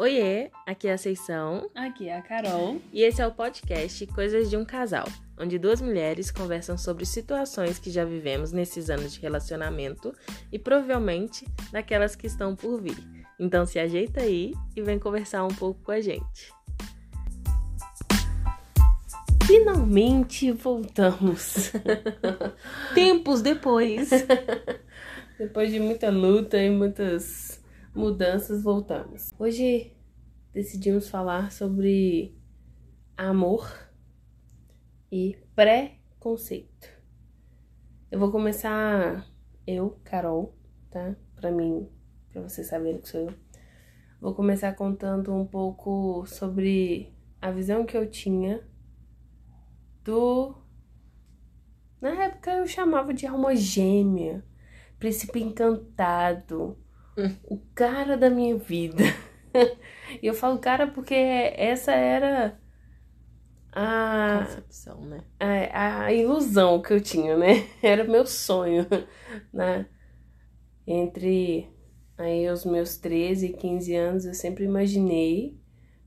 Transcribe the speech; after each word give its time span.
Oiê, 0.00 0.52
aqui 0.64 0.86
é 0.86 0.92
a 0.92 0.96
Seição 0.96 1.68
Aqui 1.74 2.08
é 2.08 2.16
a 2.16 2.22
Carol. 2.22 2.80
e 2.92 3.02
esse 3.02 3.20
é 3.20 3.26
o 3.26 3.32
podcast 3.32 4.06
Coisas 4.06 4.48
de 4.48 4.56
um 4.56 4.64
Casal, 4.64 5.08
onde 5.36 5.58
duas 5.58 5.80
mulheres 5.80 6.30
conversam 6.30 6.78
sobre 6.78 7.04
situações 7.04 7.80
que 7.80 7.90
já 7.90 8.04
vivemos 8.04 8.52
nesses 8.52 8.90
anos 8.90 9.12
de 9.12 9.20
relacionamento 9.20 10.14
e 10.52 10.58
provavelmente 10.58 11.44
daquelas 11.72 12.14
que 12.14 12.28
estão 12.28 12.54
por 12.54 12.80
vir. 12.80 12.96
Então 13.40 13.66
se 13.66 13.80
ajeita 13.80 14.20
aí 14.20 14.54
e 14.76 14.82
vem 14.82 15.00
conversar 15.00 15.44
um 15.44 15.48
pouco 15.48 15.82
com 15.82 15.90
a 15.90 16.00
gente. 16.00 16.54
Finalmente 19.48 20.52
voltamos. 20.52 21.72
Tempos 22.94 23.42
depois. 23.42 24.10
Depois 25.36 25.72
de 25.72 25.80
muita 25.80 26.10
luta 26.10 26.56
e 26.56 26.68
muitas 26.68 27.60
mudanças, 27.98 28.62
voltamos. 28.62 29.32
Hoje 29.36 29.92
decidimos 30.52 31.08
falar 31.08 31.50
sobre 31.50 32.38
amor 33.16 33.68
e 35.10 35.36
preconceito. 35.52 36.88
Eu 38.08 38.20
vou 38.20 38.30
começar 38.30 39.28
eu, 39.66 39.98
Carol, 40.04 40.56
tá? 40.92 41.16
Pra 41.34 41.50
mim, 41.50 41.88
pra 42.30 42.42
vocês 42.42 42.68
saberem 42.68 43.00
que 43.00 43.08
sou 43.08 43.22
eu. 43.22 43.34
Vou 44.20 44.32
começar 44.32 44.72
contando 44.76 45.34
um 45.34 45.44
pouco 45.44 46.24
sobre 46.24 47.12
a 47.42 47.50
visão 47.50 47.84
que 47.84 47.96
eu 47.96 48.08
tinha 48.08 48.64
do. 50.04 50.54
Na 52.00 52.10
época 52.10 52.52
eu 52.52 52.66
chamava 52.68 53.12
de 53.12 53.26
alma 53.26 53.56
gêmea, 53.56 54.44
príncipe 55.00 55.42
encantado, 55.42 56.78
o 57.44 57.58
cara 57.74 58.16
da 58.16 58.30
minha 58.30 58.56
vida. 58.56 59.02
e 60.22 60.26
eu 60.26 60.34
falo 60.34 60.58
cara 60.58 60.86
porque 60.86 61.14
essa 61.14 61.92
era 61.92 62.58
a, 63.72 64.44
Concepção, 64.44 65.00
né? 65.02 65.22
a, 65.38 66.04
a 66.04 66.12
ilusão 66.12 66.80
que 66.80 66.92
eu 66.92 67.00
tinha, 67.00 67.36
né? 67.36 67.68
Era 67.82 68.02
meu 68.02 68.26
sonho, 68.26 68.86
né? 69.52 69.86
Entre 70.86 71.70
aí 72.16 72.48
os 72.48 72.64
meus 72.64 72.96
13 72.96 73.46
e 73.46 73.52
15 73.52 73.94
anos, 73.94 74.24
eu 74.24 74.34
sempre 74.34 74.64
imaginei 74.64 75.60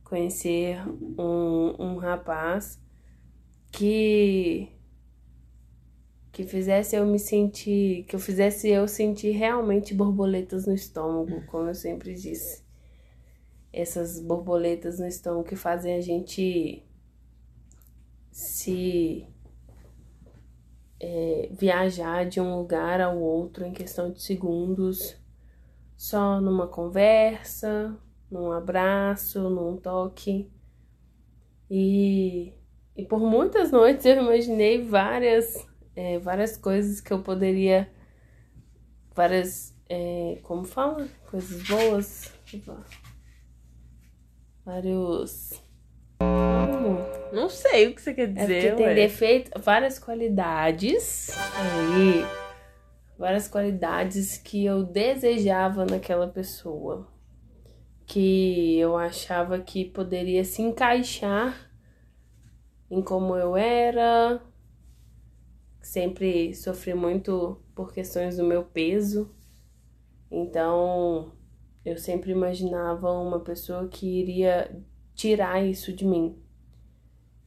conhecer 0.04 0.80
um, 1.18 1.76
um 1.80 1.98
rapaz 1.98 2.82
que 3.72 4.70
que 6.32 6.44
fizesse 6.46 6.96
eu 6.96 7.06
me 7.06 7.20
sentir, 7.20 8.04
que 8.06 8.16
eu 8.16 8.20
fizesse 8.20 8.70
eu 8.70 8.88
sentir 8.88 9.32
realmente 9.32 9.94
borboletas 9.94 10.66
no 10.66 10.74
estômago, 10.74 11.46
como 11.48 11.68
eu 11.68 11.76
sempre 11.76 12.14
disse. 12.14 12.64
Essas 13.74 14.20
borboletas 14.20 15.00
no 15.00 15.08
estômago 15.08 15.44
que 15.44 15.56
fazem 15.56 15.96
a 15.96 16.02
gente 16.02 16.86
se 18.32 19.28
é, 21.00 21.50
viajar 21.52 22.26
de 22.26 22.40
um 22.40 22.58
lugar 22.58 23.02
ao 23.02 23.20
outro 23.20 23.66
em 23.66 23.74
questão 23.74 24.12
de 24.12 24.22
segundos, 24.22 25.18
só 25.98 26.40
numa 26.40 26.68
conversa, 26.68 27.98
num 28.30 28.52
abraço, 28.52 29.50
num 29.50 29.76
toque. 29.76 30.50
E, 31.70 32.54
e 32.96 33.06
por 33.06 33.20
muitas 33.20 33.72
noites 33.72 34.06
eu 34.06 34.22
imaginei 34.22 34.82
várias, 34.82 35.68
é, 35.96 36.20
várias 36.20 36.58
coisas 36.58 37.00
que 37.02 37.12
eu 37.12 37.22
poderia. 37.22 37.90
Várias. 39.16 39.76
É, 39.90 40.40
como 40.44 40.64
fala? 40.64 41.08
Coisas 41.30 41.62
boas. 41.68 42.34
Vários. 44.66 45.62
Não 47.34 47.50
sei 47.50 47.88
o 47.88 47.96
que 47.96 48.02
você 48.02 48.14
quer 48.14 48.24
É 48.24 48.28
dizer. 48.28 48.72
porque 48.72 48.84
tem 48.84 48.96
defeito, 48.96 49.60
várias 49.62 49.98
qualidades 49.98 51.30
aí, 51.56 52.26
várias 53.18 53.48
qualidades 53.48 54.38
que 54.38 54.66
eu 54.66 54.84
desejava 54.84 55.86
naquela 55.86 56.28
pessoa, 56.28 57.08
que 58.06 58.78
eu 58.78 58.98
achava 58.98 59.60
que 59.60 59.86
poderia 59.86 60.44
se 60.44 60.62
encaixar 60.62 61.72
em 62.90 63.02
como 63.02 63.36
eu 63.36 63.56
era. 63.56 64.42
Sempre 65.82 66.54
sofri 66.54 66.94
muito 66.94 67.60
por 67.74 67.92
questões 67.92 68.38
do 68.38 68.44
meu 68.44 68.64
peso, 68.64 69.34
então 70.30 71.34
eu 71.84 71.98
sempre 71.98 72.32
imaginava 72.32 73.12
uma 73.12 73.40
pessoa 73.40 73.88
que 73.88 74.08
iria 74.08 74.72
tirar 75.16 75.64
isso 75.64 75.92
de 75.92 76.06
mim. 76.06 76.38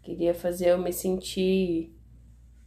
Queria 0.02 0.34
fazer 0.34 0.70
eu 0.70 0.78
me 0.78 0.92
sentir 0.92 1.94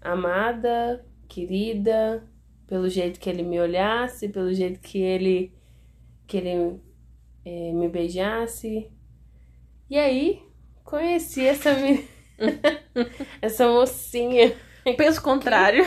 amada, 0.01 1.05
querida, 1.27 2.25
pelo 2.65 2.89
jeito 2.89 3.19
que 3.19 3.29
ele 3.29 3.43
me 3.43 3.59
olhasse, 3.59 4.29
pelo 4.29 4.53
jeito 4.53 4.79
que 4.79 4.99
ele, 4.99 5.53
que 6.25 6.37
ele 6.37 6.79
eh, 7.45 7.73
me 7.73 7.89
beijasse. 7.89 8.89
E 9.89 9.97
aí, 9.97 10.41
conheci 10.83 11.45
essa, 11.45 11.71
essa 13.41 13.67
mocinha 13.67 14.55
Peso 14.95 15.21
contrário. 15.21 15.85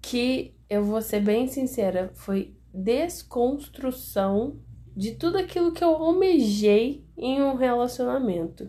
que, 0.00 0.54
eu 0.68 0.84
vou 0.84 1.02
ser 1.02 1.20
bem 1.20 1.46
sincera, 1.46 2.10
foi 2.14 2.56
desconstrução 2.72 4.60
de 4.96 5.12
tudo 5.12 5.38
aquilo 5.38 5.72
que 5.72 5.82
eu 5.82 5.90
almejei 5.90 7.04
em 7.16 7.42
um 7.42 7.54
relacionamento. 7.54 8.68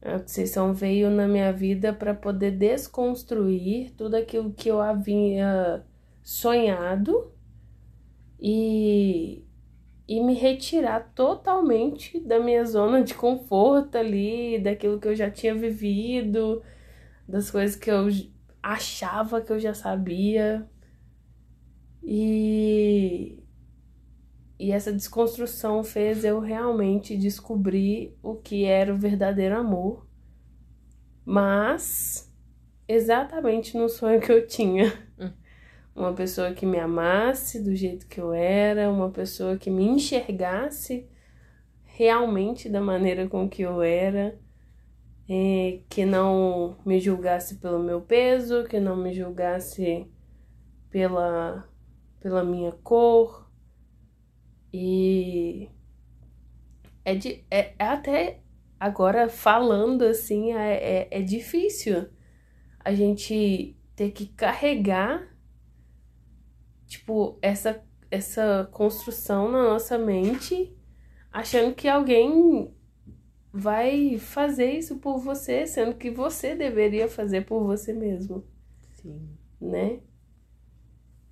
A 0.00 0.18
Conceição 0.18 0.74
veio 0.74 1.10
na 1.10 1.28
minha 1.28 1.52
vida 1.52 1.92
para 1.92 2.12
poder 2.12 2.52
desconstruir 2.52 3.92
tudo 3.96 4.16
aquilo 4.16 4.52
que 4.52 4.68
eu 4.68 4.80
havia 4.80 5.84
sonhado 6.22 7.32
e, 8.40 9.44
e 10.08 10.20
me 10.20 10.34
retirar 10.34 11.12
totalmente 11.14 12.20
da 12.20 12.40
minha 12.40 12.64
zona 12.64 13.02
de 13.02 13.14
conforto 13.14 13.96
ali, 13.96 14.58
daquilo 14.58 15.00
que 15.00 15.08
eu 15.08 15.14
já 15.14 15.30
tinha 15.30 15.54
vivido, 15.54 16.62
das 17.28 17.50
coisas 17.50 17.76
que 17.76 17.90
eu 17.90 18.08
achava 18.62 19.40
que 19.40 19.52
eu 19.52 19.60
já 19.60 19.74
sabia. 19.74 20.68
E 22.02 23.42
e 24.62 24.70
essa 24.70 24.92
desconstrução 24.92 25.82
fez 25.82 26.24
eu 26.24 26.38
realmente 26.38 27.16
descobrir 27.16 28.16
o 28.22 28.36
que 28.36 28.64
era 28.64 28.94
o 28.94 28.96
verdadeiro 28.96 29.58
amor, 29.58 30.06
mas 31.24 32.32
exatamente 32.86 33.76
no 33.76 33.88
sonho 33.88 34.20
que 34.20 34.30
eu 34.30 34.46
tinha. 34.46 34.92
Uma 35.94 36.12
pessoa 36.14 36.52
que 36.52 36.64
me 36.64 36.78
amasse 36.78 37.62
do 37.62 37.74
jeito 37.74 38.06
que 38.06 38.20
eu 38.20 38.32
era, 38.32 38.90
uma 38.90 39.10
pessoa 39.10 39.58
que 39.58 39.70
me 39.70 39.84
enxergasse 39.84 41.08
realmente 41.84 42.68
da 42.68 42.80
maneira 42.80 43.28
com 43.28 43.48
que 43.48 43.62
eu 43.62 43.82
era, 43.82 44.38
que 45.88 46.04
não 46.04 46.76
me 46.84 46.98
julgasse 46.98 47.56
pelo 47.56 47.82
meu 47.82 48.00
peso, 48.00 48.64
que 48.64 48.80
não 48.80 48.96
me 48.96 49.12
julgasse 49.12 50.10
pela, 50.90 51.68
pela 52.20 52.44
minha 52.44 52.72
cor. 52.72 53.50
E 54.72 55.68
é, 57.04 57.14
de, 57.14 57.44
é, 57.50 57.74
é 57.78 57.84
até 57.84 58.40
agora 58.78 59.28
falando 59.28 60.02
assim, 60.02 60.52
é, 60.52 60.74
é, 60.74 61.08
é 61.10 61.22
difícil 61.22 62.08
a 62.84 62.92
gente 62.94 63.76
ter 63.94 64.10
que 64.10 64.26
carregar, 64.26 65.28
tipo, 66.92 67.38
essa, 67.40 67.82
essa 68.10 68.68
construção 68.70 69.50
na 69.50 69.62
nossa 69.62 69.96
mente, 69.96 70.76
achando 71.32 71.74
que 71.74 71.88
alguém 71.88 72.74
vai 73.52 74.18
fazer 74.18 74.72
isso 74.72 74.98
por 74.98 75.18
você, 75.18 75.66
sendo 75.66 75.94
que 75.94 76.10
você 76.10 76.54
deveria 76.54 77.08
fazer 77.08 77.46
por 77.46 77.64
você 77.64 77.92
mesmo 77.92 78.44
Sim. 78.94 79.28
né? 79.60 80.00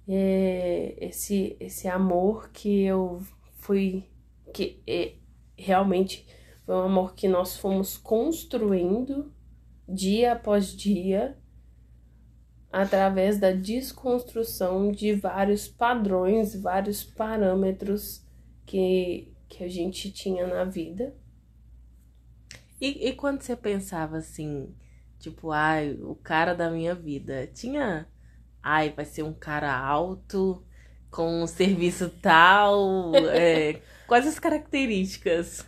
É, 0.09 0.97
esse, 0.99 1.57
esse 1.61 1.87
amor 1.87 2.51
que 2.51 2.83
eu 2.83 3.21
fui. 3.59 4.05
que 4.53 4.83
é, 4.87 5.15
realmente 5.57 6.27
foi 6.65 6.75
um 6.75 6.83
amor 6.83 7.15
que 7.15 7.29
nós 7.29 7.57
fomos 7.57 7.97
construindo 7.97 9.33
dia 9.87 10.33
após 10.33 10.73
dia 10.73 11.40
através 12.73 13.39
da 13.39 13.51
desconstrução 13.53 14.93
de 14.93 15.13
vários 15.13 15.67
padrões, 15.67 16.55
vários 16.55 17.03
parâmetros 17.03 18.25
que, 18.65 19.35
que 19.49 19.65
a 19.65 19.69
gente 19.69 20.11
tinha 20.13 20.47
na 20.47 20.65
vida. 20.65 21.15
E, 22.81 23.09
e 23.09 23.13
quando 23.13 23.43
você 23.43 23.57
pensava 23.57 24.19
assim, 24.19 24.75
tipo, 25.19 25.51
ai, 25.51 25.99
o 26.01 26.15
cara 26.15 26.55
da 26.55 26.71
minha 26.71 26.95
vida, 26.95 27.47
tinha, 27.53 28.07
ai, 28.63 28.91
vai 28.91 29.05
ser 29.05 29.23
um 29.23 29.35
cara 29.35 29.77
alto, 29.77 30.65
com 31.11 31.43
um 31.43 31.47
serviço 31.47 32.09
tal? 32.09 33.13
é, 33.35 33.81
quais 34.07 34.27
as 34.27 34.39
características? 34.39 35.67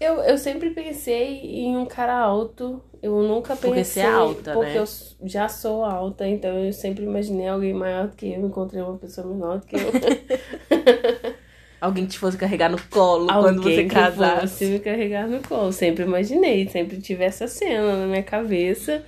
Eu, 0.00 0.16
eu 0.22 0.36
sempre 0.36 0.70
pensei 0.70 1.40
em 1.40 1.76
um 1.76 1.86
cara 1.86 2.18
alto. 2.18 2.82
Eu 3.02 3.22
nunca 3.22 3.56
pensei. 3.56 3.70
Porque 3.70 3.84
você 3.84 4.00
é 4.00 4.06
alta, 4.06 4.52
porque 4.52 4.74
né? 4.74 4.78
eu 4.78 5.28
já 5.28 5.48
sou 5.48 5.84
alta, 5.84 6.28
então 6.28 6.58
eu 6.58 6.72
sempre 6.72 7.04
imaginei 7.04 7.48
alguém 7.48 7.72
maior 7.72 8.08
do 8.08 8.16
que 8.16 8.30
eu. 8.32 8.46
Encontrei 8.46 8.82
uma 8.82 8.98
pessoa 8.98 9.26
menor 9.26 9.58
do 9.58 9.66
que 9.66 9.76
eu. 9.76 9.80
Alguém 11.80 12.04
que 12.04 12.12
te 12.12 12.18
fosse 12.18 12.36
carregar 12.36 12.68
no 12.68 12.78
colo 12.90 13.26
quando 13.26 13.62
você 13.62 13.70
Alguém 13.70 13.88
que 13.88 13.94
casasse. 13.94 14.48
fosse 14.48 14.66
me 14.66 14.78
carregar 14.80 15.26
no 15.26 15.40
colo. 15.40 15.72
Sempre 15.72 16.04
imaginei, 16.04 16.68
sempre 16.68 17.00
tive 17.00 17.24
essa 17.24 17.48
cena 17.48 17.96
na 17.96 18.06
minha 18.06 18.22
cabeça. 18.22 19.02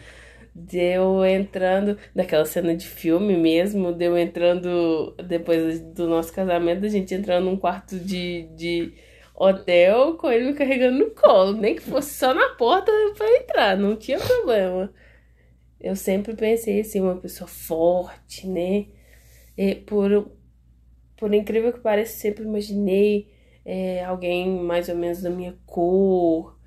De 0.55 0.79
eu 0.79 1.25
entrando, 1.25 1.99
daquela 2.15 2.44
cena 2.44 2.75
de 2.75 2.87
filme 2.87 3.37
mesmo, 3.37 3.93
de 3.93 4.05
eu 4.05 4.17
entrando, 4.19 5.15
depois 5.27 5.81
do 5.81 6.06
nosso 6.06 6.33
casamento, 6.33 6.85
a 6.85 6.89
gente 6.89 7.15
entrando 7.15 7.44
num 7.44 7.56
quarto 7.56 7.99
de, 7.99 8.49
de 8.55 8.93
hotel 9.44 10.17
com 10.17 10.31
ele 10.31 10.47
me 10.47 10.55
carregando 10.55 10.99
no 10.99 11.11
colo. 11.12 11.53
Nem 11.55 11.75
que 11.77 11.83
fosse 11.83 12.15
só 12.15 12.35
na 12.35 12.50
porta 12.56 12.93
pra 13.17 13.29
entrar, 13.39 13.77
não 13.79 13.97
tinha 13.97 14.19
problema. 14.21 14.93
Eu 15.81 15.97
sempre 15.97 16.35
pensei 16.37 16.81
assim, 16.81 17.00
uma 17.00 17.17
pessoa 17.21 17.49
forte, 17.49 18.47
né? 18.49 18.87
E 19.56 19.75
por, 19.77 20.31
por 21.17 21.35
incrível 21.35 21.73
que 21.73 21.81
pareça, 21.81 22.19
sempre 22.19 22.44
imaginei 22.44 23.33
é, 23.65 24.05
alguém 24.05 24.49
mais 24.62 24.89
ou 24.89 24.97
menos 24.97 25.23
da 25.23 25.31
minha 25.31 25.59
cor. 25.67 26.59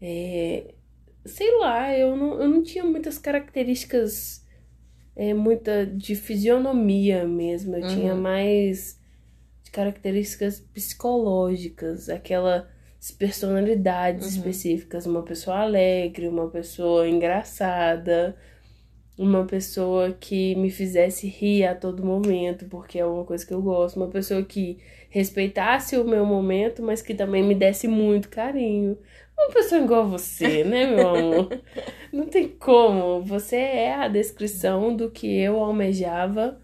É, 0.00 0.74
sei 1.26 1.58
lá, 1.58 1.96
eu 1.96 2.16
não, 2.16 2.40
eu 2.42 2.48
não 2.48 2.62
tinha 2.62 2.84
muitas 2.84 3.18
características, 3.18 4.46
é, 5.16 5.34
muita 5.34 5.86
de 5.86 6.14
fisionomia 6.16 7.26
mesmo. 7.26 7.76
Eu 7.76 7.82
Uhum. 7.82 7.86
tinha 7.86 8.14
mais 8.16 8.97
características 9.68 10.60
psicológicas, 10.60 12.08
aquelas 12.08 12.64
personalidades 13.18 14.24
Uhum. 14.24 14.30
específicas. 14.38 15.06
Uma 15.06 15.22
pessoa 15.22 15.58
alegre, 15.60 16.28
uma 16.28 16.48
pessoa 16.48 17.08
engraçada, 17.08 18.36
uma 19.16 19.44
pessoa 19.44 20.12
que 20.12 20.54
me 20.56 20.70
fizesse 20.70 21.26
rir 21.28 21.64
a 21.66 21.74
todo 21.74 22.04
momento, 22.04 22.66
porque 22.66 22.98
é 22.98 23.04
uma 23.06 23.24
coisa 23.24 23.44
que 23.46 23.52
eu 23.54 23.60
gosto. 23.62 23.96
Uma 23.96 24.08
pessoa 24.08 24.42
que 24.44 24.78
respeitasse 25.10 25.96
o 25.96 26.04
meu 26.04 26.24
momento, 26.26 26.82
mas 26.82 27.02
que 27.02 27.14
também 27.14 27.42
me 27.42 27.54
desse 27.54 27.88
muito 27.88 28.28
carinho. 28.28 28.96
Uma 29.36 29.50
pessoa 29.54 29.80
igual 29.80 30.02
a 30.02 30.04
você, 30.06 30.64
né, 30.64 30.86
meu 30.94 31.08
amor? 31.08 31.48
Não 32.12 32.26
tem 32.26 32.48
como. 32.48 33.22
Você 33.22 33.56
é 33.56 33.94
a 33.94 34.08
descrição 34.08 34.94
do 34.96 35.10
que 35.10 35.26
eu 35.40 35.56
almejava. 35.62 36.60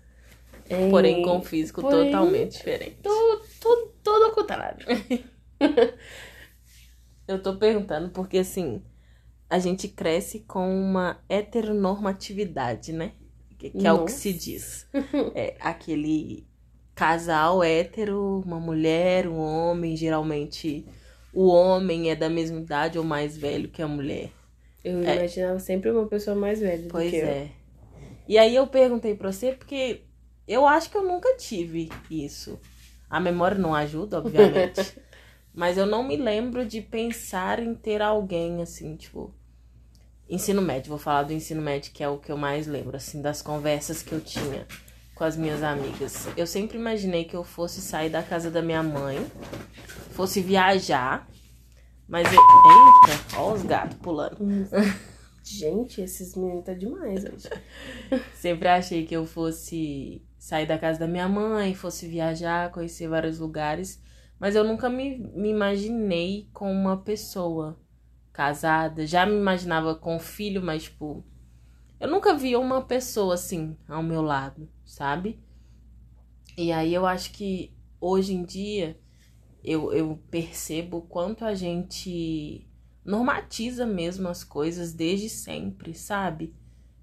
Em- 0.70 0.90
Porém, 0.90 1.22
com 1.22 1.38
um 1.38 1.42
físico 1.42 1.80
Porém, 1.80 2.10
totalmente 2.10 2.52
diferente. 2.52 2.96
Tô, 3.02 3.40
tô, 3.60 3.86
todo 4.02 4.24
ao 4.24 4.32
contrário. 4.32 4.84
Eu 7.26 7.42
tô 7.42 7.56
perguntando 7.56 8.10
porque, 8.10 8.38
assim, 8.38 8.82
a 9.48 9.58
gente 9.58 9.88
cresce 9.88 10.40
com 10.40 10.68
uma 10.68 11.18
heteronormatividade, 11.28 12.92
né? 12.92 13.12
Que, 13.58 13.70
que 13.70 13.86
é 13.86 13.92
o 13.92 14.04
que 14.04 14.12
se 14.12 14.32
diz. 14.32 14.86
É 15.34 15.56
aquele 15.60 16.46
casal 16.94 17.62
hétero, 17.62 18.42
uma 18.44 18.60
mulher, 18.60 19.26
um 19.26 19.38
homem, 19.38 19.96
geralmente 19.96 20.86
o 21.32 21.48
homem 21.48 22.10
é 22.10 22.14
da 22.14 22.28
mesma 22.28 22.60
idade 22.60 22.98
ou 22.98 23.04
mais 23.04 23.36
velho 23.36 23.68
que 23.68 23.82
a 23.82 23.88
mulher. 23.88 24.30
Eu 24.84 25.02
imaginava 25.02 25.58
sempre 25.58 25.90
uma 25.90 26.06
pessoa 26.06 26.36
mais 26.36 26.60
velha 26.60 26.86
Pois 26.88 27.06
do 27.06 27.10
que 27.10 27.16
eu. 27.16 27.26
é. 27.26 27.50
E 28.28 28.38
aí 28.38 28.54
eu 28.54 28.66
perguntei 28.66 29.14
pra 29.14 29.32
você 29.32 29.52
porque 29.52 30.02
eu 30.46 30.66
acho 30.66 30.90
que 30.90 30.96
eu 30.96 31.04
nunca 31.04 31.36
tive 31.36 31.90
isso. 32.10 32.58
A 33.08 33.20
memória 33.20 33.56
não 33.56 33.74
ajuda, 33.74 34.18
obviamente. 34.18 34.98
mas 35.54 35.78
eu 35.78 35.86
não 35.86 36.02
me 36.02 36.16
lembro 36.16 36.66
de 36.66 36.80
pensar 36.80 37.60
em 37.60 37.74
ter 37.74 38.02
alguém 38.02 38.60
assim, 38.62 38.96
tipo. 38.96 39.34
Ensino 40.28 40.62
médio, 40.62 40.88
vou 40.88 40.98
falar 40.98 41.24
do 41.24 41.34
ensino 41.34 41.60
médio, 41.60 41.92
que 41.92 42.02
é 42.02 42.08
o 42.08 42.18
que 42.18 42.32
eu 42.32 42.36
mais 42.36 42.66
lembro, 42.66 42.96
assim, 42.96 43.20
das 43.20 43.42
conversas 43.42 44.02
que 44.02 44.12
eu 44.12 44.20
tinha 44.20 44.66
com 45.14 45.22
as 45.22 45.36
minhas 45.36 45.62
amigas. 45.62 46.26
Eu 46.36 46.46
sempre 46.46 46.76
imaginei 46.76 47.24
que 47.24 47.36
eu 47.36 47.44
fosse 47.44 47.80
sair 47.80 48.10
da 48.10 48.22
casa 48.22 48.50
da 48.50 48.60
minha 48.60 48.82
mãe, 48.82 49.24
fosse 50.10 50.40
viajar, 50.40 51.28
mas 52.08 52.26
eu. 52.26 52.40
Eita, 52.40 53.36
ó 53.38 53.52
os 53.52 53.62
gatos 53.62 53.96
pulando. 53.98 54.38
Gente, 55.44 56.00
esses 56.00 56.34
meninos 56.34 56.64
tá 56.64 56.72
demais 56.72 57.22
hoje. 57.24 57.50
Sempre 58.34 58.68
achei 58.68 59.04
que 59.04 59.14
eu 59.14 59.26
fosse 59.26 60.22
sair 60.44 60.66
da 60.66 60.76
casa 60.76 60.98
da 60.98 61.08
minha 61.08 61.26
mãe, 61.26 61.74
fosse 61.74 62.06
viajar, 62.06 62.70
conhecer 62.70 63.08
vários 63.08 63.38
lugares, 63.38 63.98
mas 64.38 64.54
eu 64.54 64.62
nunca 64.62 64.90
me, 64.90 65.16
me 65.16 65.48
imaginei 65.48 66.50
com 66.52 66.70
uma 66.70 66.98
pessoa 66.98 67.80
casada. 68.30 69.06
Já 69.06 69.24
me 69.24 69.34
imaginava 69.34 69.94
com 69.94 70.16
um 70.16 70.20
filho, 70.20 70.60
mas 70.62 70.82
tipo, 70.82 71.24
eu 71.98 72.10
nunca 72.10 72.36
via 72.36 72.60
uma 72.60 72.82
pessoa 72.82 73.32
assim 73.32 73.74
ao 73.88 74.02
meu 74.02 74.20
lado, 74.20 74.68
sabe? 74.84 75.42
E 76.58 76.70
aí 76.72 76.92
eu 76.92 77.06
acho 77.06 77.32
que 77.32 77.74
hoje 77.98 78.34
em 78.34 78.44
dia 78.44 79.00
eu, 79.62 79.94
eu 79.94 80.22
percebo 80.30 81.00
quanto 81.08 81.42
a 81.46 81.54
gente 81.54 82.68
normatiza 83.02 83.86
mesmo 83.86 84.28
as 84.28 84.44
coisas 84.44 84.92
desde 84.92 85.30
sempre, 85.30 85.94
sabe? 85.94 86.54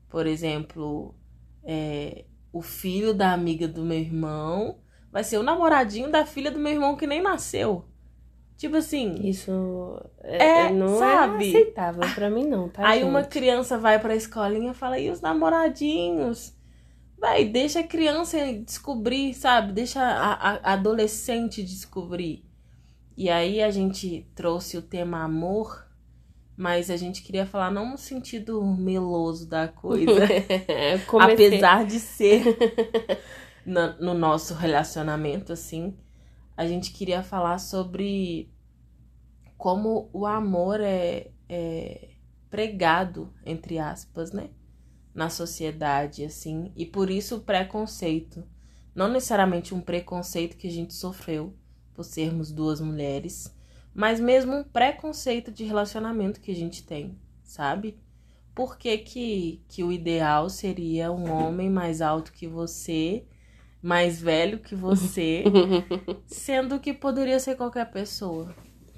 Por 0.07 0.27
exemplo, 0.27 1.15
é, 1.63 2.25
o 2.53 2.61
filho 2.61 3.13
da 3.13 3.33
amiga 3.33 3.67
do 3.67 3.83
meu 3.83 3.99
irmão 3.99 4.79
vai 5.11 5.23
ser 5.23 5.37
o 5.37 5.43
namoradinho 5.43 6.11
da 6.11 6.25
filha 6.25 6.51
do 6.51 6.59
meu 6.59 6.73
irmão 6.73 6.95
que 6.95 7.07
nem 7.07 7.21
nasceu. 7.21 7.85
Tipo 8.57 8.77
assim, 8.77 9.29
Isso 9.29 9.51
É, 10.37 10.67
é, 10.67 10.69
não 10.69 10.95
sabe? 10.97 11.45
é 11.45 11.59
aceitável 11.59 12.09
pra 12.11 12.29
mim, 12.29 12.45
não, 12.45 12.69
tá? 12.69 12.87
aí 12.87 12.89
gente? 12.89 13.09
uma 13.09 13.23
criança 13.23 13.77
vai 13.77 13.99
pra 13.99 14.15
escolinha 14.15 14.71
e 14.71 14.73
fala, 14.75 14.99
e 14.99 15.09
os 15.09 15.21
namoradinhos? 15.21 16.53
Vai, 17.17 17.45
deixa 17.45 17.81
a 17.81 17.87
criança 17.87 18.37
descobrir, 18.53 19.33
sabe? 19.33 19.73
Deixa 19.73 20.01
a, 20.01 20.33
a- 20.33 20.71
a 20.71 20.73
adolescente 20.73 21.63
descobrir. 21.63 22.43
E 23.17 23.29
aí 23.29 23.61
a 23.63 23.71
gente 23.71 24.31
trouxe 24.35 24.77
o 24.77 24.81
tema 24.83 25.23
amor, 25.23 25.87
mas 26.57 26.89
a 26.89 26.97
gente 26.97 27.23
queria 27.23 27.45
falar 27.45 27.71
não 27.71 27.91
no 27.91 27.97
sentido 27.97 28.63
meloso 28.63 29.47
da 29.47 29.67
coisa. 29.67 30.27
Comecei- 31.07 31.47
Apesar 31.47 31.85
de 31.85 31.99
ser 31.99 32.43
no, 33.65 33.97
no 33.99 34.13
nosso 34.13 34.53
relacionamento, 34.53 35.51
assim, 35.53 35.95
a 36.55 36.65
gente 36.67 36.91
queria 36.91 37.23
falar 37.23 37.57
sobre 37.59 38.49
como 39.57 40.09
o 40.13 40.25
amor 40.25 40.79
é, 40.81 41.31
é 41.47 42.09
pregado, 42.49 43.31
entre 43.45 43.77
aspas, 43.79 44.31
né? 44.31 44.49
Na 45.13 45.29
sociedade, 45.29 46.23
assim, 46.23 46.71
e 46.75 46.85
por 46.85 47.09
isso 47.09 47.37
o 47.37 47.41
preconceito. 47.41 48.43
Não 48.95 49.07
necessariamente 49.07 49.73
um 49.73 49.81
preconceito 49.81 50.57
que 50.57 50.67
a 50.67 50.71
gente 50.71 50.93
sofreu 50.93 51.53
por 51.93 52.03
sermos 52.03 52.51
duas 52.51 52.79
mulheres, 52.81 53.53
mas 53.93 54.19
mesmo 54.19 54.55
um 54.55 54.63
preconceito 54.63 55.51
de 55.51 55.63
relacionamento 55.63 56.39
que 56.39 56.51
a 56.51 56.55
gente 56.55 56.83
tem, 56.83 57.17
sabe? 57.43 57.97
Por 58.55 58.77
que, 58.77 58.97
que, 58.97 59.63
que 59.67 59.83
o 59.83 59.91
ideal 59.91 60.49
seria 60.49 61.11
um 61.11 61.31
homem 61.31 61.69
mais 61.69 62.01
alto 62.01 62.33
que 62.33 62.47
você, 62.47 63.25
mais 63.81 64.21
velho 64.21 64.59
que 64.59 64.75
você, 64.75 65.43
sendo 66.27 66.79
que 66.79 66.93
poderia 66.93 67.39
ser 67.39 67.55
qualquer 67.55 67.89
pessoa, 67.91 68.53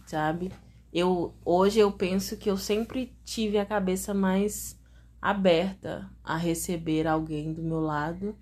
sabe? 0.06 0.52
Eu 0.92 1.34
hoje 1.44 1.80
eu 1.80 1.92
penso 1.92 2.38
que 2.38 2.50
eu 2.50 2.58
sempre 2.58 3.16
tive 3.24 3.58
a 3.58 3.66
cabeça 3.66 4.14
mais 4.14 4.80
aberta 5.22 6.12
a 6.24 6.38
receber 6.38 7.08
alguém 7.08 7.54
do 7.54 7.64
meu 7.64 7.80
lado, 7.80 8.38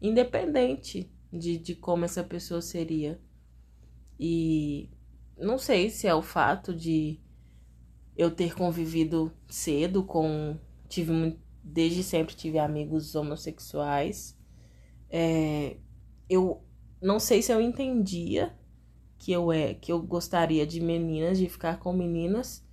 independente 0.00 1.10
de, 1.32 1.58
de 1.58 1.74
como 1.74 2.04
essa 2.04 2.22
pessoa 2.22 2.62
seria. 2.62 3.20
E 4.18 4.88
não 5.40 5.58
sei 5.58 5.90
se 5.90 6.06
é 6.06 6.14
o 6.14 6.22
fato 6.22 6.74
de 6.74 7.20
eu 8.16 8.30
ter 8.30 8.54
convivido 8.54 9.32
cedo 9.48 10.04
com. 10.04 10.58
Tive 10.88 11.38
desde 11.62 12.02
sempre 12.02 12.34
tive 12.34 12.58
amigos 12.58 13.14
homossexuais. 13.14 14.36
É, 15.10 15.76
eu 16.28 16.62
não 17.02 17.18
sei 17.18 17.42
se 17.42 17.52
eu 17.52 17.60
entendia 17.60 18.54
que 19.18 19.32
eu 19.32 19.52
é 19.52 19.74
que 19.74 19.92
eu 19.92 20.00
gostaria 20.02 20.66
de 20.66 20.80
meninas, 20.80 21.38
de 21.38 21.48
ficar 21.48 21.78
com 21.78 21.92
meninas, 21.92 22.64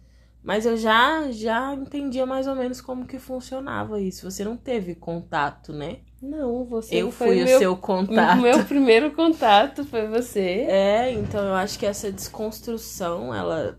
mas 0.43 0.65
eu 0.65 0.77
já 0.77 1.31
já 1.31 1.73
entendia 1.73 2.25
mais 2.25 2.47
ou 2.47 2.55
menos 2.55 2.81
como 2.81 3.07
que 3.07 3.19
funcionava 3.19 4.01
isso. 4.01 4.29
Você 4.29 4.43
não 4.43 4.57
teve 4.57 4.95
contato, 4.95 5.73
né? 5.73 6.01
Não, 6.21 6.65
você 6.65 6.95
Eu 6.95 7.11
foi 7.11 7.27
fui 7.27 7.41
o 7.43 7.45
meu, 7.45 7.59
seu 7.59 7.77
contato. 7.77 8.41
meu 8.41 8.65
primeiro 8.65 9.11
contato 9.13 9.85
foi 9.85 10.07
você. 10.07 10.65
É, 10.67 11.11
então 11.13 11.45
eu 11.45 11.53
acho 11.53 11.77
que 11.77 11.85
essa 11.85 12.11
desconstrução, 12.11 13.33
ela, 13.33 13.77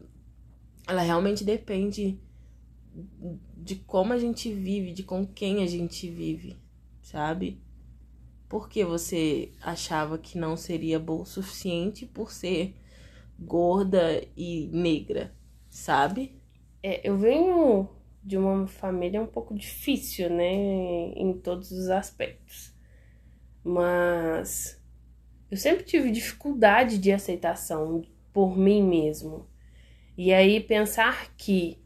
ela 0.86 1.02
realmente 1.02 1.42
depende 1.44 2.20
de 3.56 3.76
como 3.76 4.12
a 4.12 4.18
gente 4.18 4.52
vive, 4.52 4.92
de 4.92 5.02
com 5.02 5.26
quem 5.26 5.62
a 5.62 5.66
gente 5.66 6.08
vive, 6.08 6.56
sabe? 7.02 7.60
Porque 8.48 8.84
você 8.84 9.52
achava 9.60 10.16
que 10.16 10.38
não 10.38 10.56
seria 10.56 10.98
boa 10.98 11.22
o 11.22 11.26
suficiente 11.26 12.06
por 12.06 12.32
ser 12.32 12.74
gorda 13.38 14.22
e 14.36 14.68
negra, 14.72 15.34
sabe? 15.68 16.40
É, 16.82 17.06
eu 17.08 17.18
venho 17.18 17.88
de 18.28 18.36
uma 18.36 18.66
família 18.66 19.22
um 19.22 19.26
pouco 19.26 19.54
difícil, 19.54 20.28
né, 20.28 20.52
em 21.16 21.32
todos 21.42 21.72
os 21.72 21.88
aspectos. 21.88 22.74
Mas 23.64 24.80
eu 25.50 25.56
sempre 25.56 25.84
tive 25.84 26.10
dificuldade 26.10 26.98
de 26.98 27.10
aceitação 27.10 28.02
por 28.32 28.56
mim 28.56 28.82
mesmo. 28.82 29.46
E 30.16 30.32
aí 30.32 30.60
pensar 30.60 31.34
que 31.36 31.78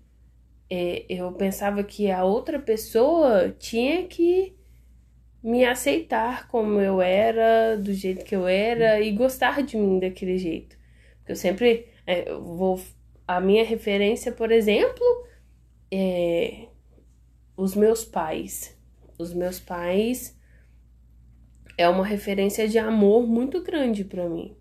é, 0.68 1.04
eu 1.08 1.30
pensava 1.32 1.84
que 1.84 2.10
a 2.10 2.24
outra 2.24 2.58
pessoa 2.58 3.54
tinha 3.58 4.06
que 4.06 4.56
me 5.42 5.64
aceitar 5.64 6.48
como 6.48 6.80
eu 6.80 7.00
era, 7.00 7.76
do 7.76 7.92
jeito 7.92 8.24
que 8.24 8.34
eu 8.34 8.48
era 8.48 9.00
e 9.00 9.12
gostar 9.12 9.62
de 9.62 9.76
mim 9.76 10.00
daquele 10.00 10.38
jeito. 10.38 10.76
Porque 11.18 11.32
eu 11.32 11.36
sempre 11.36 11.86
é, 12.06 12.28
eu 12.30 12.42
vou. 12.42 12.80
A 13.26 13.40
minha 13.40 13.64
referência, 13.64 14.32
por 14.32 14.50
exemplo, 14.50 15.04
é 15.92 16.68
os 17.54 17.74
meus 17.74 18.04
pais. 18.04 18.74
Os 19.18 19.34
meus 19.34 19.60
pais 19.60 20.36
é 21.76 21.86
uma 21.88 22.04
referência 22.04 22.66
de 22.66 22.78
amor 22.78 23.26
muito 23.26 23.62
grande 23.62 24.02
para 24.02 24.28
mim. 24.28 24.56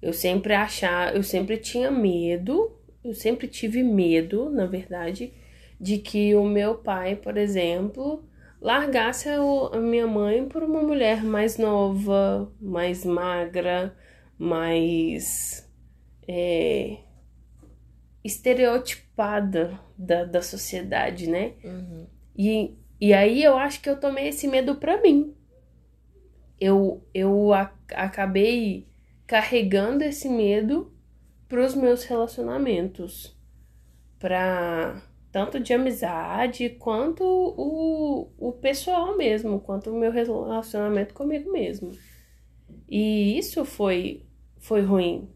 Eu 0.00 0.12
sempre 0.12 0.54
achar, 0.54 1.14
eu 1.14 1.22
sempre 1.22 1.58
tinha 1.58 1.90
medo, 1.90 2.78
eu 3.04 3.14
sempre 3.14 3.46
tive 3.46 3.82
medo, 3.82 4.50
na 4.50 4.66
verdade, 4.66 5.32
de 5.78 5.98
que 5.98 6.34
o 6.34 6.44
meu 6.44 6.76
pai, 6.76 7.16
por 7.16 7.36
exemplo, 7.36 8.24
largasse 8.60 9.28
a 9.28 9.78
minha 9.78 10.06
mãe 10.06 10.46
por 10.46 10.62
uma 10.62 10.82
mulher 10.82 11.22
mais 11.22 11.58
nova, 11.58 12.52
mais 12.60 13.04
magra, 13.04 13.94
mais 14.38 15.70
é, 16.26 16.98
estereotipada 18.26 19.78
da, 19.96 20.24
da 20.24 20.42
sociedade, 20.42 21.28
né? 21.28 21.54
Uhum. 21.64 22.06
E, 22.36 22.76
e 23.00 23.14
aí 23.14 23.42
eu 23.42 23.56
acho 23.56 23.80
que 23.80 23.88
eu 23.88 23.98
tomei 23.98 24.28
esse 24.28 24.46
medo 24.48 24.76
pra 24.76 25.00
mim. 25.00 25.34
Eu, 26.60 27.02
eu 27.14 27.52
a, 27.52 27.72
acabei 27.92 28.86
carregando 29.26 30.04
esse 30.04 30.28
medo 30.28 30.92
pros 31.48 31.74
meus 31.74 32.04
relacionamentos. 32.04 33.36
Pra 34.18 35.02
tanto 35.30 35.60
de 35.60 35.74
amizade 35.74 36.70
quanto 36.70 37.22
o, 37.22 38.30
o 38.38 38.52
pessoal 38.52 39.16
mesmo, 39.18 39.60
quanto 39.60 39.90
o 39.90 39.98
meu 39.98 40.10
relacionamento 40.10 41.12
comigo 41.12 41.52
mesmo. 41.52 41.92
E 42.88 43.36
isso 43.36 43.64
foi, 43.64 44.24
foi 44.56 44.80
ruim. 44.80 45.28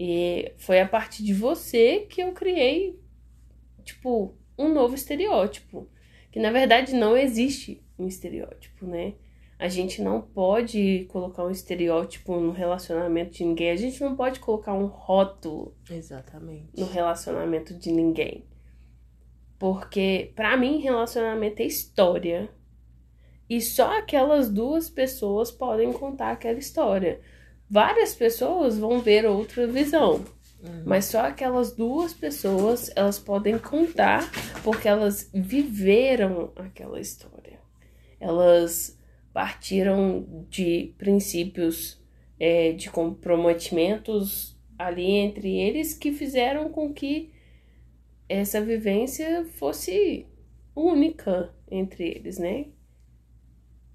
E 0.00 0.52
foi 0.58 0.78
a 0.80 0.86
partir 0.86 1.24
de 1.24 1.34
você 1.34 2.06
que 2.08 2.22
eu 2.22 2.30
criei, 2.30 2.96
tipo, 3.82 4.32
um 4.56 4.72
novo 4.72 4.94
estereótipo. 4.94 5.88
Que 6.30 6.38
na 6.38 6.52
verdade 6.52 6.94
não 6.94 7.16
existe 7.16 7.84
um 7.98 8.06
estereótipo, 8.06 8.86
né? 8.86 9.14
A 9.58 9.66
gente 9.66 10.00
não 10.00 10.20
pode 10.20 11.06
colocar 11.08 11.44
um 11.44 11.50
estereótipo 11.50 12.38
no 12.38 12.52
relacionamento 12.52 13.32
de 13.32 13.44
ninguém. 13.44 13.72
A 13.72 13.76
gente 13.76 14.00
não 14.00 14.14
pode 14.14 14.38
colocar 14.38 14.72
um 14.72 14.86
rótulo 14.86 15.74
Exatamente. 15.90 16.78
no 16.78 16.86
relacionamento 16.86 17.74
de 17.74 17.90
ninguém. 17.90 18.44
Porque, 19.58 20.30
para 20.36 20.56
mim, 20.56 20.78
relacionamento 20.78 21.60
é 21.60 21.66
história. 21.66 22.48
E 23.50 23.60
só 23.60 23.98
aquelas 23.98 24.48
duas 24.48 24.88
pessoas 24.88 25.50
podem 25.50 25.92
contar 25.92 26.30
aquela 26.30 26.60
história. 26.60 27.20
Várias 27.70 28.14
pessoas 28.14 28.78
vão 28.78 29.00
ver 29.00 29.26
outra 29.26 29.66
visão. 29.66 30.24
Uhum. 30.62 30.82
Mas 30.84 31.04
só 31.04 31.20
aquelas 31.26 31.72
duas 31.72 32.12
pessoas, 32.12 32.90
elas 32.96 33.18
podem 33.18 33.58
contar 33.58 34.28
porque 34.64 34.88
elas 34.88 35.30
viveram 35.32 36.52
aquela 36.56 37.00
história. 37.00 37.60
Elas 38.18 38.98
partiram 39.32 40.44
de 40.50 40.94
princípios 40.98 42.02
é, 42.40 42.72
de 42.72 42.90
comprometimentos 42.90 44.56
ali 44.78 45.10
entre 45.10 45.56
eles 45.56 45.94
que 45.94 46.12
fizeram 46.12 46.68
com 46.70 46.92
que 46.92 47.32
essa 48.28 48.60
vivência 48.60 49.44
fosse 49.54 50.26
única 50.74 51.54
entre 51.70 52.04
eles, 52.08 52.38
né? 52.38 52.66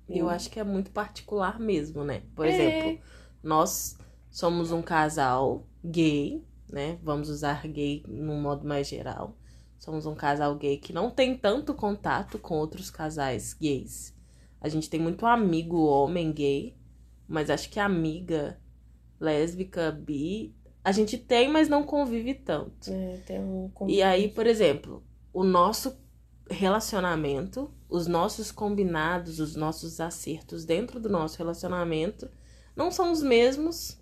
Eu 0.10 0.30
acho 0.30 0.50
que 0.50 0.60
é 0.60 0.64
muito 0.64 0.92
particular 0.92 1.60
mesmo, 1.60 2.04
né? 2.04 2.22
Por 2.36 2.46
É. 2.46 2.50
exemplo, 2.50 3.00
nós 3.44 3.98
somos 4.32 4.72
um 4.72 4.82
casal 4.82 5.68
gay, 5.84 6.44
né? 6.72 6.98
Vamos 7.04 7.30
usar 7.30 7.68
gay 7.68 8.04
no 8.08 8.36
modo 8.36 8.68
mais 8.68 8.88
geral. 8.88 9.38
Somos 9.78 10.06
um 10.06 10.16
casal 10.16 10.56
gay 10.56 10.78
que 10.78 10.94
não 10.94 11.12
tem 11.12 11.38
tanto 11.38 11.74
contato 11.74 12.40
com 12.40 12.58
outros 12.58 12.90
casais 12.90 13.54
gays. 13.54 14.16
A 14.62 14.70
gente 14.70 14.90
tem 14.90 15.00
muito 15.00 15.26
amigo 15.26 15.86
homem 15.86 16.32
gay, 16.32 16.78
mas 17.28 17.50
acho 17.50 17.70
que 17.70 17.80
amiga 17.80 18.58
lésbica, 19.20 19.92
bi, 19.92 20.56
a 20.84 20.92
gente 20.92 21.18
tem, 21.18 21.50
mas 21.50 21.70
não 21.70 21.84
convive 21.84 22.34
tanto. 22.34 22.90
É, 22.92 23.18
tem 23.26 23.40
um 23.40 23.72
E 23.88 24.02
aí, 24.02 24.30
por 24.30 24.48
exemplo, 24.48 25.04
o 25.34 25.44
nosso 25.44 25.98
relacionamento, 26.50 27.74
os 27.90 28.06
nossos 28.08 28.52
combinados, 28.52 29.40
os 29.40 29.56
nossos 29.56 30.02
acertos 30.02 30.66
dentro 30.66 31.00
do 31.00 31.10
nosso 31.10 31.38
relacionamento 31.38 32.30
não 32.76 32.92
são 32.92 33.12
os 33.12 33.22
mesmos 33.24 34.00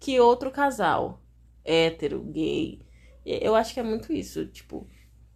que 0.00 0.20
outro 0.20 0.50
casal, 0.50 1.22
hétero, 1.64 2.22
gay. 2.24 2.80
Eu 3.24 3.54
acho 3.54 3.74
que 3.74 3.80
é 3.80 3.82
muito 3.82 4.12
isso, 4.12 4.46
tipo, 4.46 4.86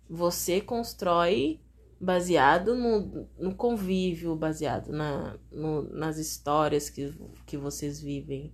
você 0.09 0.61
constrói 0.61 1.61
baseado 2.00 2.75
no, 2.76 3.28
no 3.38 3.54
convívio, 3.54 4.37
baseado 4.37 4.93
na, 4.93 5.38
no- 5.50 5.83
nas 5.95 6.19
histórias 6.19 6.90
que, 6.90 7.12
que 7.47 7.57
vocês 7.57 8.00
vivem. 8.00 8.52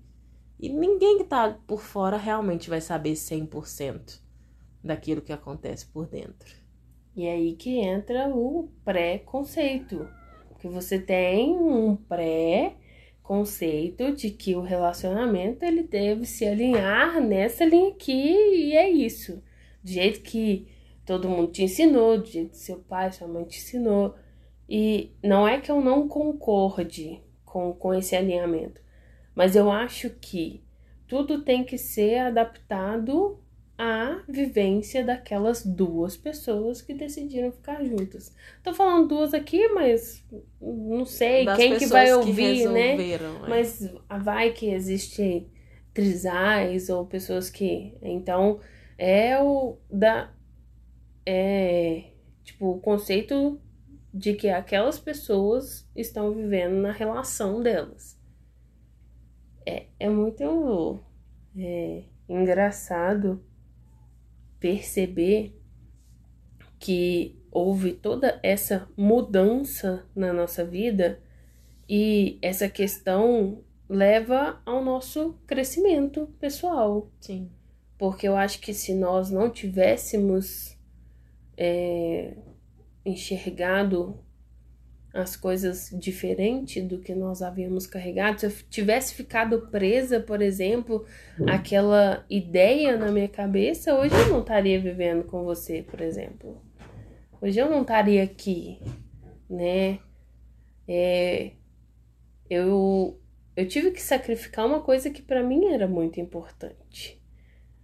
E 0.58 0.68
ninguém 0.68 1.18
que 1.18 1.24
tá 1.24 1.58
por 1.66 1.80
fora 1.82 2.16
realmente 2.16 2.70
vai 2.70 2.80
saber 2.80 3.16
100% 3.16 4.22
daquilo 4.84 5.22
que 5.22 5.32
acontece 5.32 5.86
por 5.86 6.06
dentro. 6.06 6.54
E 7.14 7.26
aí 7.26 7.54
que 7.56 7.78
entra 7.78 8.28
o 8.28 8.68
pré-conceito. 8.84 10.08
Porque 10.48 10.68
você 10.68 10.98
tem 10.98 11.56
um 11.56 11.96
pré-conceito 13.30 14.12
de 14.12 14.30
que 14.30 14.56
o 14.56 14.60
relacionamento 14.60 15.64
ele 15.64 15.84
deve 15.84 16.26
se 16.26 16.44
alinhar 16.44 17.20
nessa 17.20 17.64
linha 17.64 17.90
aqui 17.90 18.12
e 18.12 18.76
é 18.76 18.90
isso. 18.90 19.42
Do 19.82 19.90
jeito 19.90 20.20
que 20.22 20.66
todo 21.06 21.28
mundo 21.28 21.52
te 21.52 21.62
ensinou, 21.62 22.18
do 22.18 22.26
jeito 22.26 22.50
que 22.50 22.56
seu 22.56 22.80
pai, 22.80 23.12
sua 23.12 23.28
mãe 23.28 23.44
te 23.44 23.58
ensinou. 23.58 24.16
E 24.68 25.12
não 25.22 25.46
é 25.46 25.60
que 25.60 25.70
eu 25.70 25.80
não 25.80 26.08
concorde 26.08 27.22
com, 27.44 27.72
com 27.72 27.94
esse 27.94 28.16
alinhamento, 28.16 28.80
mas 29.34 29.56
eu 29.56 29.70
acho 29.70 30.10
que 30.10 30.62
tudo 31.06 31.42
tem 31.42 31.64
que 31.64 31.78
ser 31.78 32.18
adaptado 32.18 33.39
à 33.80 34.22
vivência 34.28 35.02
daquelas 35.02 35.64
duas 35.64 36.14
pessoas 36.14 36.82
que 36.82 36.92
decidiram 36.92 37.50
ficar 37.50 37.82
juntas. 37.82 38.30
Tô 38.62 38.75
falando 38.75 39.08
duas 39.08 39.32
aqui, 39.32 39.68
mas 39.68 40.22
não 40.60 41.06
sei 41.06 41.46
Das 41.46 41.56
quem 41.56 41.78
que 41.78 41.87
vai 41.87 42.12
ouvir, 42.12 42.68
né? 42.68 42.94
resolveram, 42.94 43.46
é. 43.46 43.49
Mas 43.49 43.90
vai 44.22 44.52
que 44.52 44.68
existe 44.68 45.49
trisais 45.94 46.90
ou 46.90 47.06
pessoas 47.06 47.49
que. 47.49 47.96
Então, 48.02 48.60
é 48.99 49.42
o 49.42 49.78
da. 49.90 50.30
É. 51.25 52.04
Tipo, 52.44 52.72
o 52.72 52.80
conceito 52.80 53.58
de 54.12 54.34
que 54.34 54.50
aquelas 54.50 54.99
pessoas 54.99 55.88
estão 55.96 56.34
vivendo 56.34 56.75
na 56.82 56.92
relação 56.92 57.62
delas. 57.62 58.20
É, 59.64 59.87
é 59.99 60.08
muito 60.10 61.00
é, 61.56 62.02
engraçado 62.28 63.42
perceber 64.60 65.58
que 66.78 67.36
houve 67.50 67.92
toda 67.92 68.38
essa 68.42 68.88
mudança 68.96 70.06
na 70.14 70.32
nossa 70.32 70.64
vida 70.64 71.20
e 71.88 72.38
essa 72.40 72.68
questão 72.68 73.64
leva 73.88 74.62
ao 74.64 74.84
nosso 74.84 75.34
crescimento 75.46 76.28
pessoal. 76.38 77.10
Sim. 77.20 77.50
Porque 77.98 78.28
eu 78.28 78.36
acho 78.36 78.60
que 78.60 78.72
se 78.72 78.94
nós 78.94 79.30
não 79.30 79.50
tivéssemos 79.50 80.78
é, 81.56 82.36
enxergado 83.04 84.24
as 85.12 85.36
coisas 85.36 85.90
diferente 85.92 86.80
do 86.80 86.98
que 87.00 87.14
nós 87.14 87.42
havíamos 87.42 87.86
carregado, 87.86 88.40
se 88.40 88.46
eu 88.46 88.52
tivesse 88.68 89.14
ficado 89.14 89.68
presa, 89.70 90.20
por 90.20 90.40
exemplo, 90.40 91.04
àquela 91.48 92.24
ideia 92.30 92.96
na 92.96 93.10
minha 93.10 93.28
cabeça, 93.28 93.94
hoje 93.94 94.14
eu 94.14 94.28
não 94.28 94.40
estaria 94.40 94.80
vivendo 94.80 95.24
com 95.24 95.44
você, 95.44 95.82
por 95.82 96.00
exemplo. 96.00 96.62
Hoje 97.42 97.58
eu 97.58 97.68
não 97.68 97.82
estaria 97.82 98.22
aqui, 98.22 98.78
né? 99.48 99.98
É, 100.86 101.52
eu 102.48 103.20
eu 103.56 103.66
tive 103.66 103.90
que 103.90 104.00
sacrificar 104.00 104.66
uma 104.66 104.80
coisa 104.80 105.10
que 105.10 105.20
para 105.20 105.42
mim 105.42 105.66
era 105.66 105.86
muito 105.86 106.20
importante. 106.20 107.20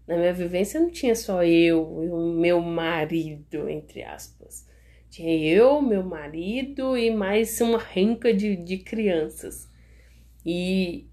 Na 0.06 0.16
minha 0.16 0.32
vivência 0.32 0.80
não 0.80 0.90
tinha 0.90 1.14
só 1.14 1.42
eu 1.42 2.04
e 2.04 2.08
o 2.08 2.32
meu 2.32 2.60
marido, 2.60 3.68
entre 3.68 4.04
aspas. 4.04 4.66
Tinha 5.10 5.36
eu, 5.38 5.80
meu 5.80 6.02
marido 6.02 6.96
e 6.96 7.10
mais 7.10 7.60
uma 7.60 7.78
renca 7.78 8.34
de, 8.34 8.56
de 8.56 8.78
crianças. 8.78 9.70
E, 10.44 11.06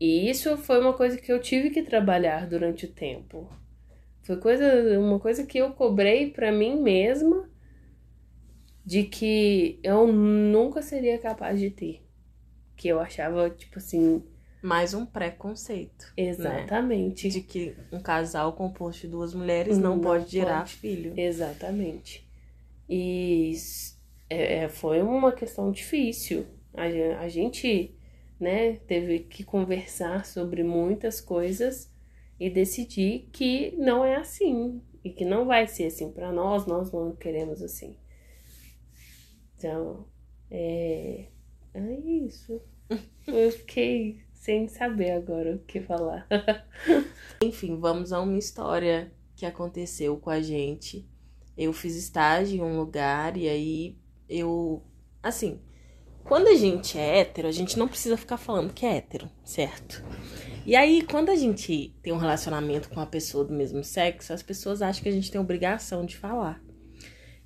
e 0.00 0.28
isso 0.30 0.56
foi 0.56 0.80
uma 0.80 0.92
coisa 0.92 1.16
que 1.18 1.32
eu 1.32 1.40
tive 1.40 1.70
que 1.70 1.82
trabalhar 1.82 2.46
durante 2.46 2.86
o 2.86 2.92
tempo. 2.92 3.48
Foi 4.22 4.36
coisa, 4.36 4.98
uma 5.00 5.18
coisa 5.18 5.44
que 5.44 5.58
eu 5.58 5.72
cobrei 5.72 6.30
para 6.30 6.52
mim 6.52 6.80
mesma 6.80 7.50
de 8.84 9.04
que 9.04 9.78
eu 9.82 10.12
nunca 10.12 10.82
seria 10.82 11.18
capaz 11.18 11.58
de 11.58 11.70
ter. 11.70 12.02
Que 12.76 12.88
eu 12.88 13.00
achava, 13.00 13.50
tipo 13.50 13.78
assim. 13.78 14.22
Mais 14.62 14.94
um 14.94 15.04
preconceito. 15.04 16.06
né? 16.16 16.24
Exatamente. 16.28 17.26
Né? 17.26 17.32
De 17.32 17.40
que 17.40 17.74
um 17.90 18.00
casal 18.00 18.52
composto 18.52 19.02
de 19.02 19.08
duas 19.08 19.34
mulheres 19.34 19.76
não, 19.76 19.96
não 19.96 20.00
pode 20.00 20.30
gerar 20.30 20.60
pode. 20.60 20.74
filho. 20.76 21.12
Exatamente. 21.16 22.24
E 22.88 23.54
é, 24.28 24.68
foi 24.68 25.02
uma 25.02 25.32
questão 25.32 25.70
difícil. 25.70 26.46
A, 26.74 26.84
a 27.22 27.28
gente 27.28 27.94
né, 28.40 28.74
teve 28.86 29.20
que 29.20 29.44
conversar 29.44 30.24
sobre 30.24 30.62
muitas 30.62 31.20
coisas 31.20 31.92
e 32.40 32.50
decidir 32.50 33.28
que 33.32 33.72
não 33.76 34.04
é 34.04 34.16
assim 34.16 34.82
e 35.04 35.10
que 35.10 35.24
não 35.24 35.46
vai 35.46 35.66
ser 35.66 35.86
assim 35.86 36.10
para 36.10 36.32
nós, 36.32 36.66
nós 36.66 36.90
não 36.92 37.14
queremos 37.14 37.62
assim. 37.62 37.96
Então, 39.56 40.06
é, 40.50 41.26
é 41.74 41.92
isso. 42.00 42.60
Eu 43.26 43.50
fiquei 43.52 44.22
sem 44.32 44.66
saber 44.66 45.12
agora 45.12 45.54
o 45.54 45.58
que 45.60 45.80
falar. 45.80 46.26
Enfim, 47.42 47.78
vamos 47.78 48.12
a 48.12 48.20
uma 48.20 48.38
história 48.38 49.12
que 49.36 49.46
aconteceu 49.46 50.16
com 50.16 50.30
a 50.30 50.40
gente. 50.40 51.08
Eu 51.62 51.72
fiz 51.72 51.96
estágio 51.96 52.58
em 52.58 52.62
um 52.62 52.76
lugar 52.78 53.36
e 53.36 53.48
aí 53.48 53.98
eu, 54.28 54.82
assim, 55.22 55.60
quando 56.24 56.48
a 56.48 56.54
gente 56.54 56.98
é 56.98 57.18
hétero, 57.18 57.48
a 57.48 57.52
gente 57.52 57.78
não 57.78 57.88
precisa 57.88 58.16
ficar 58.16 58.36
falando 58.36 58.72
que 58.72 58.86
é 58.86 58.96
hétero, 58.96 59.30
certo? 59.44 60.02
E 60.64 60.76
aí, 60.76 61.02
quando 61.02 61.30
a 61.30 61.34
gente 61.34 61.94
tem 62.02 62.12
um 62.12 62.18
relacionamento 62.18 62.88
com 62.88 62.96
uma 62.96 63.06
pessoa 63.06 63.44
do 63.44 63.52
mesmo 63.52 63.82
sexo, 63.82 64.32
as 64.32 64.42
pessoas 64.42 64.80
acham 64.80 65.02
que 65.02 65.08
a 65.08 65.12
gente 65.12 65.30
tem 65.30 65.40
obrigação 65.40 66.06
de 66.06 66.16
falar. 66.16 66.62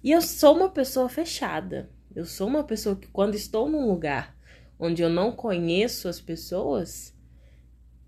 E 0.04 0.12
eu 0.12 0.20
sou 0.20 0.54
uma 0.54 0.68
pessoa 0.68 1.08
fechada. 1.08 1.90
Eu 2.14 2.26
sou 2.26 2.46
uma 2.46 2.62
pessoa 2.62 2.94
que, 2.94 3.08
quando 3.08 3.35
estou 3.35 3.68
num 3.68 3.88
lugar 3.88 4.37
onde 4.78 5.02
eu 5.02 5.08
não 5.08 5.32
conheço 5.32 6.08
as 6.08 6.20
pessoas, 6.20 7.15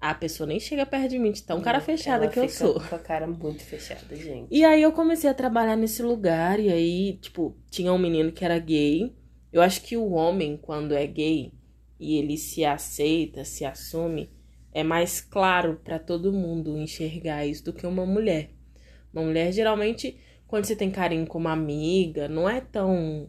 a 0.01 0.15
pessoa 0.15 0.47
nem 0.47 0.61
chega 0.61 0.87
perto 0.87 1.11
de 1.11 1.19
mim, 1.19 1.33
de 1.33 1.43
tão 1.43 1.61
cara 1.61 1.81
fechada 1.81 2.29
que 2.29 2.39
eu 2.39 2.49
sou. 2.49 2.81
Com 2.81 2.95
a 2.95 2.99
cara 2.99 3.27
muito 3.27 3.63
fechada, 3.65 4.15
gente. 4.15 4.47
E 4.51 4.65
aí 4.65 4.83
eu 4.83 4.93
comecei 4.93 5.29
a 5.29 5.35
trabalhar 5.35 5.77
nesse 5.77 6.03
lugar, 6.03 6.61
e 6.61 6.71
aí, 6.71 7.19
tipo, 7.21 7.57
tinha 7.71 7.93
um 7.93 7.99
menino 7.99 8.31
que 8.31 8.45
era 8.45 8.59
gay. 8.59 9.15
Eu 9.53 9.61
acho 9.61 9.83
que 9.83 9.97
o 9.97 10.11
homem, 10.13 10.57
quando 10.57 10.95
é 10.95 11.07
gay 11.07 11.53
e 11.99 12.17
ele 12.17 12.37
se 12.37 12.65
aceita, 12.65 13.45
se 13.45 13.65
assume, 13.65 14.31
é 14.73 14.85
mais 14.85 15.21
claro 15.21 15.81
para 15.83 15.99
todo 15.99 16.33
mundo 16.33 16.79
enxergar 16.79 17.45
isso 17.45 17.65
do 17.65 17.73
que 17.73 17.87
uma 17.87 18.07
mulher. 18.07 18.51
Uma 19.13 19.25
mulher, 19.25 19.53
geralmente, 19.53 20.21
quando 20.47 20.67
você 20.67 20.77
tem 20.77 20.91
carinho 20.91 21.27
com 21.27 21.39
uma 21.39 21.53
amiga, 21.53 22.29
não 22.29 22.49
é 22.49 22.61
tão. 22.61 23.29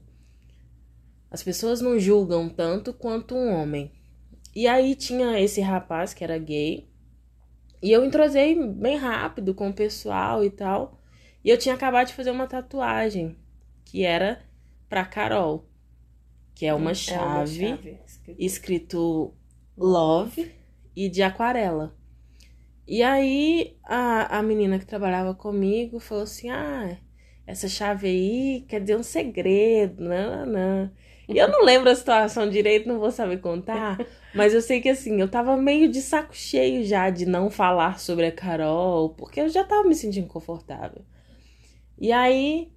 As 1.32 1.42
pessoas 1.42 1.82
não 1.82 1.98
julgam 1.98 2.48
tanto 2.50 2.94
quanto 2.94 3.36
um 3.36 3.52
homem. 3.54 3.92
E 4.60 4.68
aí 4.68 4.94
tinha 4.94 5.40
esse 5.40 5.62
rapaz 5.62 6.14
que 6.14 6.22
era 6.22 6.38
gay. 6.38 6.90
E 7.82 7.90
eu 7.94 8.04
entrosei 8.04 8.62
bem 8.62 8.98
rápido 8.98 9.56
com 9.56 9.70
o 9.70 9.74
pessoal 9.74 10.44
e 10.44 10.50
tal. 10.50 11.00
E 11.42 11.50
eu 11.50 11.58
tinha 11.58 11.76
acabado 11.76 12.08
de 12.08 12.14
fazer 12.14 12.32
uma 12.32 12.46
tatuagem 12.46 13.38
que 13.86 14.04
era 14.04 14.44
pra 14.90 15.06
Carol 15.06 15.66
que 16.54 16.66
é 16.66 16.74
uma 16.74 16.94
chave, 16.94 17.64
é 17.64 17.70
uma 17.70 17.78
chave 17.78 18.00
escrito 18.38 19.34
love 19.78 20.52
e 20.94 21.08
de 21.08 21.24
aquarela. 21.24 21.96
E 22.86 23.02
aí 23.02 23.78
a, 23.82 24.40
a 24.40 24.44
menina 24.44 24.78
que 24.78 24.86
trabalhava 24.86 25.34
comigo 25.34 26.02
falou 26.02 26.26
assim: 26.26 26.50
Ah, 26.50 26.98
essa 27.48 27.70
chave 27.70 28.08
aí 28.08 28.66
quer 28.68 28.82
dizer 28.82 28.98
um 28.98 29.04
segredo, 29.04 30.04
não, 30.04 30.46
não. 30.46 30.92
E 31.30 31.38
eu 31.38 31.48
não 31.48 31.64
lembro 31.64 31.92
a 31.92 31.96
situação 31.96 32.50
direito, 32.50 32.88
não 32.88 33.00
vou 33.00 33.12
saber 33.12 33.38
contar, 33.38 34.00
mas 34.34 34.52
eu 34.52 34.62
sei 34.62 34.82
que 34.82 34.90
assim, 34.90 35.22
eu 35.22 35.28
tava 35.30 35.56
meio 35.56 35.88
de 35.88 36.02
saco 36.02 36.36
cheio 36.36 36.84
já 36.84 37.12
de 37.12 37.24
não 37.28 37.52
falar 37.52 38.00
sobre 38.00 38.26
a 38.26 38.32
Carol, 38.32 39.10
porque 39.10 39.40
eu 39.42 39.48
já 39.48 39.64
tava 39.64 39.88
me 39.88 39.94
sentindo 39.94 40.28
confortável. 40.28 41.04
E 42.00 42.12
aí 42.12 42.72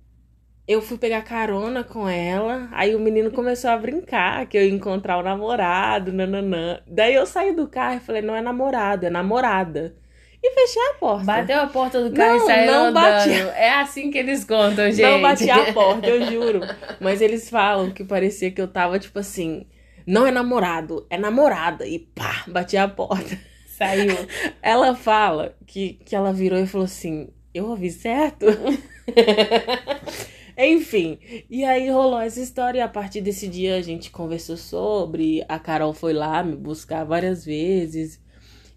eu 0.68 0.82
fui 0.82 0.98
pegar 0.98 1.22
carona 1.22 1.82
com 1.82 2.06
ela, 2.06 2.68
aí 2.72 2.94
o 2.94 3.00
menino 3.00 3.30
começou 3.32 3.70
a 3.70 3.76
brincar 3.78 4.46
que 4.46 4.58
eu 4.58 4.62
ia 4.62 4.70
encontrar 4.70 5.16
o 5.16 5.22
namorado, 5.22 6.12
nananã. 6.12 6.82
Daí 6.86 7.14
eu 7.14 7.24
saí 7.24 7.54
do 7.54 7.66
carro 7.66 7.96
e 7.96 8.00
falei, 8.00 8.20
não 8.20 8.36
é 8.36 8.42
namorado, 8.42 9.06
é 9.06 9.10
namorada. 9.10 9.96
E 10.44 10.50
fechei 10.50 10.82
a 10.82 10.94
porta. 10.94 11.24
Bateu 11.24 11.60
a 11.60 11.66
porta 11.68 12.02
do 12.02 12.14
carro 12.14 12.38
não, 12.38 12.44
e 12.44 12.46
saiu 12.46 12.72
não 12.72 12.84
andando. 12.86 12.94
Bati... 12.94 13.30
É 13.30 13.74
assim 13.74 14.10
que 14.10 14.18
eles 14.18 14.44
contam, 14.44 14.90
gente. 14.90 15.02
Não 15.02 15.22
bati 15.22 15.48
a 15.48 15.72
porta, 15.72 16.08
eu 16.08 16.26
juro. 16.30 16.60
Mas 17.00 17.20
eles 17.20 17.48
falam 17.48 17.90
que 17.90 18.02
parecia 18.02 18.50
que 18.50 18.60
eu 18.60 18.66
tava, 18.66 18.98
tipo 18.98 19.20
assim, 19.20 19.66
não 20.04 20.26
é 20.26 20.32
namorado, 20.32 21.06
é 21.08 21.16
namorada. 21.16 21.86
E 21.86 22.00
pá, 22.00 22.42
bati 22.48 22.76
a 22.76 22.88
porta. 22.88 23.38
Saiu. 23.66 24.16
Ela 24.60 24.96
fala 24.96 25.54
que, 25.64 26.00
que 26.04 26.14
ela 26.14 26.32
virou 26.32 26.58
e 26.58 26.66
falou 26.66 26.84
assim, 26.84 27.28
eu 27.54 27.68
ouvi 27.68 27.90
certo? 27.90 28.46
Enfim, 30.56 31.18
e 31.48 31.64
aí 31.64 31.88
rolou 31.88 32.20
essa 32.20 32.40
história 32.40 32.78
e 32.78 32.82
a 32.82 32.88
partir 32.88 33.22
desse 33.22 33.48
dia 33.48 33.76
a 33.76 33.80
gente 33.80 34.10
conversou 34.10 34.56
sobre, 34.56 35.42
a 35.48 35.58
Carol 35.58 35.94
foi 35.94 36.12
lá 36.12 36.42
me 36.42 36.54
buscar 36.54 37.04
várias 37.04 37.44
vezes. 37.44 38.20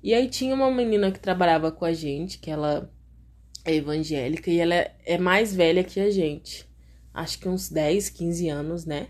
E 0.06 0.14
aí 0.14 0.30
tinha 0.30 0.54
uma 0.54 0.70
menina 0.70 1.12
que 1.12 1.20
trabalhava 1.20 1.72
com 1.72 1.84
a 1.84 1.92
gente, 1.92 2.38
que 2.38 2.52
ela 2.52 2.94
é 3.66 3.74
evangélica 3.74 4.52
e 4.52 4.60
ela 4.60 4.76
é 5.04 5.18
mais 5.18 5.56
velha 5.56 5.84
que 5.84 6.00
a 6.00 6.12
gente. 6.12 6.70
Acho 7.12 7.40
que 7.40 7.50
uns 7.50 7.72
10, 7.72 8.12
15 8.12 8.48
anos, 8.48 8.86
né? 8.86 9.08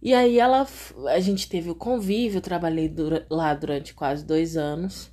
E 0.00 0.14
aí 0.14 0.38
ela, 0.38 0.64
a 1.08 1.18
gente 1.18 1.48
teve 1.48 1.68
o 1.68 1.74
convívio, 1.74 2.38
eu 2.38 2.40
trabalhei 2.40 2.94
lá 3.28 3.52
durante 3.52 3.92
quase 3.92 4.24
dois 4.24 4.56
anos. 4.56 5.10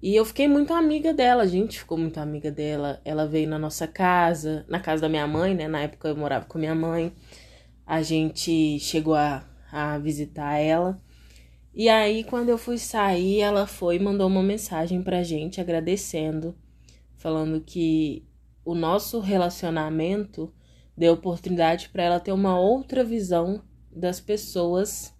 E 0.00 0.16
eu 0.16 0.24
fiquei 0.24 0.48
muito 0.48 0.72
amiga 0.72 1.12
dela, 1.12 1.42
a 1.42 1.46
gente 1.46 1.78
ficou 1.78 1.98
muito 1.98 2.18
amiga 2.18 2.50
dela. 2.50 2.98
Ela 3.04 3.26
veio 3.26 3.46
na 3.46 3.58
nossa 3.58 3.86
casa, 3.86 4.64
na 4.70 4.80
casa 4.80 5.02
da 5.02 5.08
minha 5.10 5.26
mãe, 5.26 5.54
né? 5.54 5.68
Na 5.68 5.82
época 5.82 6.08
eu 6.08 6.16
morava 6.16 6.46
com 6.46 6.58
minha 6.58 6.74
mãe. 6.74 7.12
A 7.86 8.00
gente 8.00 8.78
chegou 8.80 9.14
a, 9.14 9.44
a 9.70 9.98
visitar 9.98 10.54
ela. 10.54 10.98
E 11.78 11.90
aí, 11.90 12.24
quando 12.24 12.48
eu 12.48 12.56
fui 12.56 12.78
sair, 12.78 13.40
ela 13.40 13.66
foi 13.66 13.96
e 13.96 13.98
mandou 13.98 14.26
uma 14.28 14.42
mensagem 14.42 15.02
pra 15.02 15.22
gente 15.22 15.60
agradecendo, 15.60 16.56
falando 17.18 17.60
que 17.60 18.26
o 18.64 18.74
nosso 18.74 19.20
relacionamento 19.20 20.50
deu 20.96 21.12
oportunidade 21.12 21.90
para 21.90 22.02
ela 22.02 22.18
ter 22.18 22.32
uma 22.32 22.58
outra 22.58 23.04
visão 23.04 23.62
das 23.94 24.18
pessoas 24.18 25.14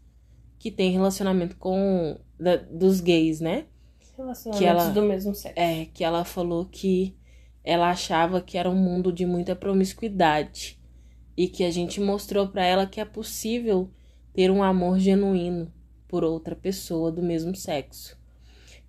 que 0.59 0.71
têm 0.71 0.93
relacionamento 0.93 1.59
com 1.59 2.19
da, 2.41 2.57
dos 2.57 3.03
gays, 3.03 3.39
né? 3.39 3.67
que 4.57 4.65
ela 4.65 4.89
do 4.89 5.03
mesmo 5.03 5.35
sexo. 5.35 5.61
É, 5.61 5.85
que 5.93 6.03
ela 6.03 6.25
falou 6.25 6.65
que 6.65 7.15
ela 7.63 7.91
achava 7.91 8.41
que 8.41 8.57
era 8.57 8.71
um 8.71 8.77
mundo 8.77 9.13
de 9.13 9.27
muita 9.27 9.55
promiscuidade 9.55 10.81
e 11.37 11.49
que 11.49 11.65
a 11.65 11.71
gente 11.71 12.01
mostrou 12.01 12.49
para 12.49 12.65
ela 12.65 12.87
que 12.87 12.99
é 12.99 13.05
possível 13.05 13.91
ter 14.33 14.51
um 14.51 14.63
amor 14.63 14.99
genuíno 14.99 15.71
por 16.09 16.25
outra 16.25 16.55
pessoa 16.55 17.11
do 17.11 17.23
mesmo 17.23 17.55
sexo. 17.55 18.19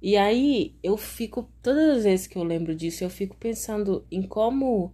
E 0.01 0.15
aí 0.15 0.75
eu 0.83 0.95
fico, 0.97 1.49
todas 1.61 1.97
as 1.97 2.03
vezes 2.03 2.27
que 2.27 2.37
eu 2.37 2.43
lembro 2.43 2.75
disso, 2.75 3.03
eu 3.03 3.09
fico 3.09 3.35
pensando 3.37 4.05
em 4.11 4.21
como 4.21 4.93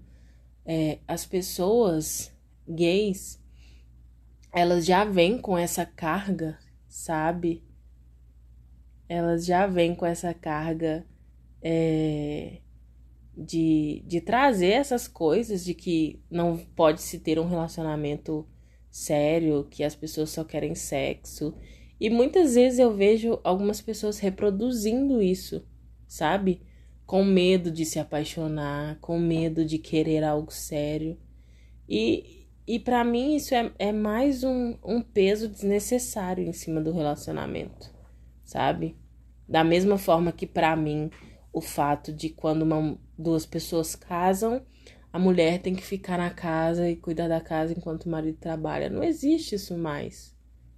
é, 0.65 0.99
as 1.07 1.25
pessoas 1.25 2.31
gays 2.67 3.41
elas 4.55 4.85
já 4.85 5.03
vêm 5.03 5.37
com 5.37 5.57
essa 5.57 5.83
carga, 5.83 6.59
sabe? 6.87 7.63
elas 9.07 9.45
já 9.45 9.67
vêm 9.67 9.93
com 9.93 10.05
essa 10.05 10.33
carga 10.33 11.05
é, 11.61 12.61
de, 13.37 14.03
de 14.07 14.21
trazer 14.21 14.71
essas 14.71 15.07
coisas 15.07 15.63
de 15.63 15.73
que 15.73 16.19
não 16.29 16.57
pode 16.57 17.01
se 17.01 17.19
ter 17.19 17.39
um 17.39 17.47
relacionamento 17.47 18.47
sério, 18.89 19.67
que 19.69 19.83
as 19.83 19.95
pessoas 19.95 20.29
só 20.29 20.43
querem 20.43 20.75
sexo. 20.75 21.53
E 21.99 22.09
muitas 22.09 22.55
vezes 22.55 22.79
eu 22.79 22.93
vejo 22.93 23.39
algumas 23.43 23.81
pessoas 23.81 24.19
reproduzindo 24.19 25.21
isso, 25.21 25.65
sabe? 26.07 26.61
Com 27.05 27.23
medo 27.23 27.71
de 27.71 27.85
se 27.85 27.99
apaixonar, 27.99 28.97
com 28.99 29.19
medo 29.19 29.63
de 29.63 29.77
querer 29.77 30.23
algo 30.23 30.51
sério. 30.51 31.17
E, 31.87 32.47
e 32.67 32.79
para 32.79 33.03
mim 33.03 33.35
isso 33.35 33.53
é, 33.53 33.71
é 33.77 33.91
mais 33.91 34.43
um, 34.43 34.75
um 34.83 35.01
peso 35.01 35.47
desnecessário 35.47 36.43
em 36.43 36.53
cima 36.53 36.81
do 36.81 36.91
relacionamento, 36.91 37.93
sabe? 38.43 38.97
Da 39.47 39.63
mesma 39.63 39.97
forma 39.97 40.31
que 40.31 40.47
para 40.47 40.75
mim 40.75 41.09
o 41.51 41.61
fato 41.61 42.11
de 42.11 42.29
quando 42.29 42.63
uma, 42.63 42.97
duas 43.17 43.45
pessoas 43.45 43.95
casam, 43.95 44.65
a 45.11 45.19
mulher 45.19 45.61
tem 45.61 45.75
que 45.75 45.83
ficar 45.83 46.17
na 46.17 46.31
casa 46.31 46.89
e 46.89 46.95
cuidar 46.95 47.27
da 47.27 47.39
casa 47.39 47.71
enquanto 47.71 48.05
o 48.05 48.09
marido 48.09 48.39
trabalha. 48.39 48.89
Não 48.89 49.03
existe 49.03 49.53
isso 49.53 49.77
mais. 49.77 50.32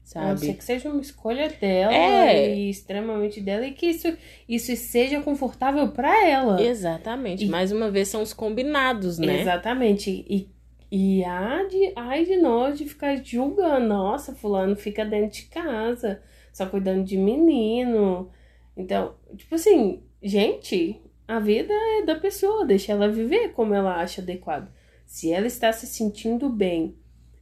Sabe? 0.06 0.26
A 0.26 0.30
não 0.30 0.38
ser 0.38 0.54
que 0.54 0.64
seja 0.64 0.88
uma 0.88 1.02
escolha 1.02 1.50
dela 1.50 1.92
é. 1.92 2.56
e 2.56 2.70
extremamente 2.70 3.42
dela 3.42 3.66
e 3.66 3.72
que 3.72 3.88
isso, 3.88 4.16
isso 4.48 4.76
seja 4.76 5.20
confortável 5.20 5.88
para 5.90 6.28
ela. 6.28 6.62
Exatamente. 6.62 7.44
E... 7.44 7.50
Mais 7.50 7.72
uma 7.72 7.90
vez 7.90 8.10
são 8.10 8.22
os 8.22 8.32
combinados, 8.32 9.18
né? 9.18 9.42
Exatamente. 9.42 10.24
E, 10.30 10.48
e 10.92 11.26
há 11.26 11.64
de, 11.64 11.92
ai 11.96 12.24
de 12.24 12.38
nós 12.38 12.78
de 12.78 12.86
ficar 12.86 13.16
julgando. 13.18 13.88
Nossa, 13.88 14.36
fulano 14.36 14.76
fica 14.76 15.04
dentro 15.04 15.42
de 15.42 15.48
casa, 15.48 16.22
só 16.54 16.68
cuidando 16.68 17.04
de 17.04 17.18
menino. 17.18 18.30
Então, 18.78 19.16
tipo 19.36 19.56
assim, 19.56 20.04
gente, 20.22 21.02
a 21.28 21.40
vida 21.40 21.74
é 21.74 22.06
da 22.06 22.14
pessoa, 22.14 22.64
deixa 22.64 22.92
ela 22.92 23.10
viver 23.10 23.54
como 23.54 23.74
ela 23.74 23.96
acha 23.96 24.22
adequado. 24.22 24.72
Se 25.04 25.32
ela 25.32 25.48
está 25.48 25.72
se 25.72 25.88
sentindo 25.88 26.48
bem 26.48 26.96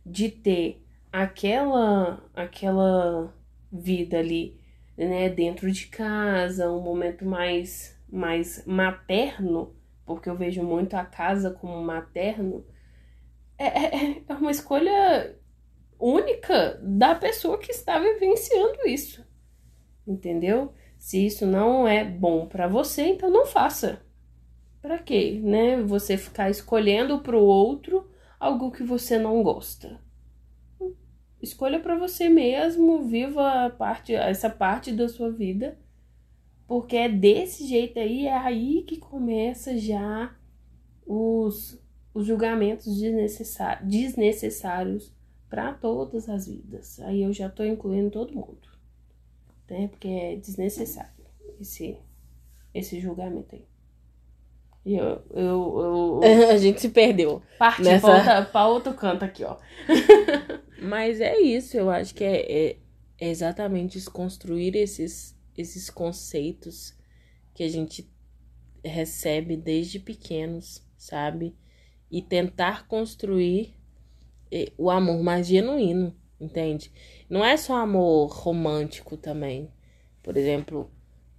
de 0.06 0.30
ter 0.30 0.83
aquela 1.13 2.28
aquela 2.34 3.32
vida 3.71 4.17
ali, 4.17 4.60
né, 4.97 5.30
dentro 5.30 5.71
de 5.71 5.88
casa, 5.88 6.71
um 6.71 6.82
momento 6.82 7.23
mais 7.23 7.95
mais 8.12 8.65
materno, 8.65 9.76
porque 10.06 10.30
eu 10.30 10.36
vejo 10.36 10.63
muito 10.63 10.95
a 10.95 11.06
casa 11.06 11.52
como 11.52 11.82
materno, 11.84 12.65
é, 13.58 13.67
é, 13.67 14.23
é 14.28 14.34
uma 14.34 14.52
escolha 14.52 15.38
única 15.99 16.80
da 16.82 17.15
pessoa 17.15 17.58
que 17.58 17.71
está 17.71 17.99
vivenciando 17.99 18.88
isso. 18.88 19.26
Entendeu? 20.06 20.73
Se 20.97 21.26
isso 21.26 21.45
não 21.45 21.88
é 21.88 22.04
bom 22.04 22.47
para 22.47 22.67
você, 22.67 23.04
então 23.04 23.30
não 23.30 23.45
faça. 23.45 24.02
Para 24.82 24.99
quê, 24.99 25.39
né? 25.41 25.82
Você 25.82 26.17
ficar 26.17 26.49
escolhendo 26.49 27.19
para 27.21 27.38
o 27.38 27.43
outro 27.43 28.10
algo 28.39 28.71
que 28.71 28.84
você 28.84 29.17
não 29.17 29.41
gosta. 29.41 30.03
Escolha 31.43 31.77
para 31.77 31.97
você 31.97 32.29
mesmo, 32.29 33.03
viva 33.03 33.69
parte, 33.77 34.15
essa 34.15 34.49
parte 34.49 34.93
da 34.93 35.10
sua 35.10 35.29
vida, 35.29 35.77
porque 36.65 36.95
é 36.95 37.10
desse 37.10 37.67
jeito 37.67 37.99
aí, 37.99 38.25
é 38.25 38.38
aí 38.38 38.84
que 38.84 38.95
começa 38.95 39.77
já 39.77 40.34
os, 41.06 41.77
os 42.13 42.25
julgamentos 42.25 42.97
desnecessários, 42.97 43.86
desnecessários 43.89 45.13
para 45.49 45.73
todas 45.73 46.29
as 46.29 46.47
vidas. 46.47 47.01
Aí 47.01 47.23
eu 47.23 47.34
já 47.34 47.47
estou 47.47 47.65
incluindo 47.65 48.10
todo 48.10 48.34
mundo, 48.34 48.69
né? 49.69 49.89
Porque 49.89 50.08
é 50.08 50.38
desnecessário 50.38 51.25
esse, 51.60 51.97
esse 52.73 53.01
julgamento 53.01 53.53
aí. 53.53 53.65
Eu, 54.86 55.21
eu, 55.32 56.21
eu, 56.21 56.21
A 56.51 56.58
gente 56.58 56.79
se 56.79 56.88
perdeu. 56.88 57.41
Parte 57.60 57.84
nessa... 57.84 58.43
para 58.43 58.67
outro 58.67 58.93
canto 58.93 59.25
aqui, 59.25 59.43
ó. 59.43 59.58
Mas 60.84 61.22
é 61.22 61.39
isso, 61.39 61.78
eu 61.78 61.89
acho 61.89 62.13
que 62.13 62.26
é, 62.26 62.41
é, 62.41 62.78
é 63.17 63.30
exatamente 63.30 63.93
desconstruir 63.93 64.76
esses, 64.76 65.34
esses 65.58 65.89
conceitos 65.89 66.93
que 67.54 67.63
a 67.63 67.69
gente 67.69 68.12
recebe 68.84 69.56
desde 69.56 69.98
pequenos, 69.98 70.86
sabe? 70.98 71.56
E 72.12 72.22
tentar 72.22 72.86
construir 72.86 73.74
é, 74.52 74.74
o 74.78 74.89
amor 74.89 75.24
mais 75.24 75.48
genuíno, 75.48 76.13
entende? 76.38 76.91
Não 77.30 77.46
é 77.46 77.56
só 77.56 77.78
amor 77.78 78.28
romântico 78.34 79.15
também. 79.15 79.72
Por 80.22 80.36
exemplo, 80.36 80.91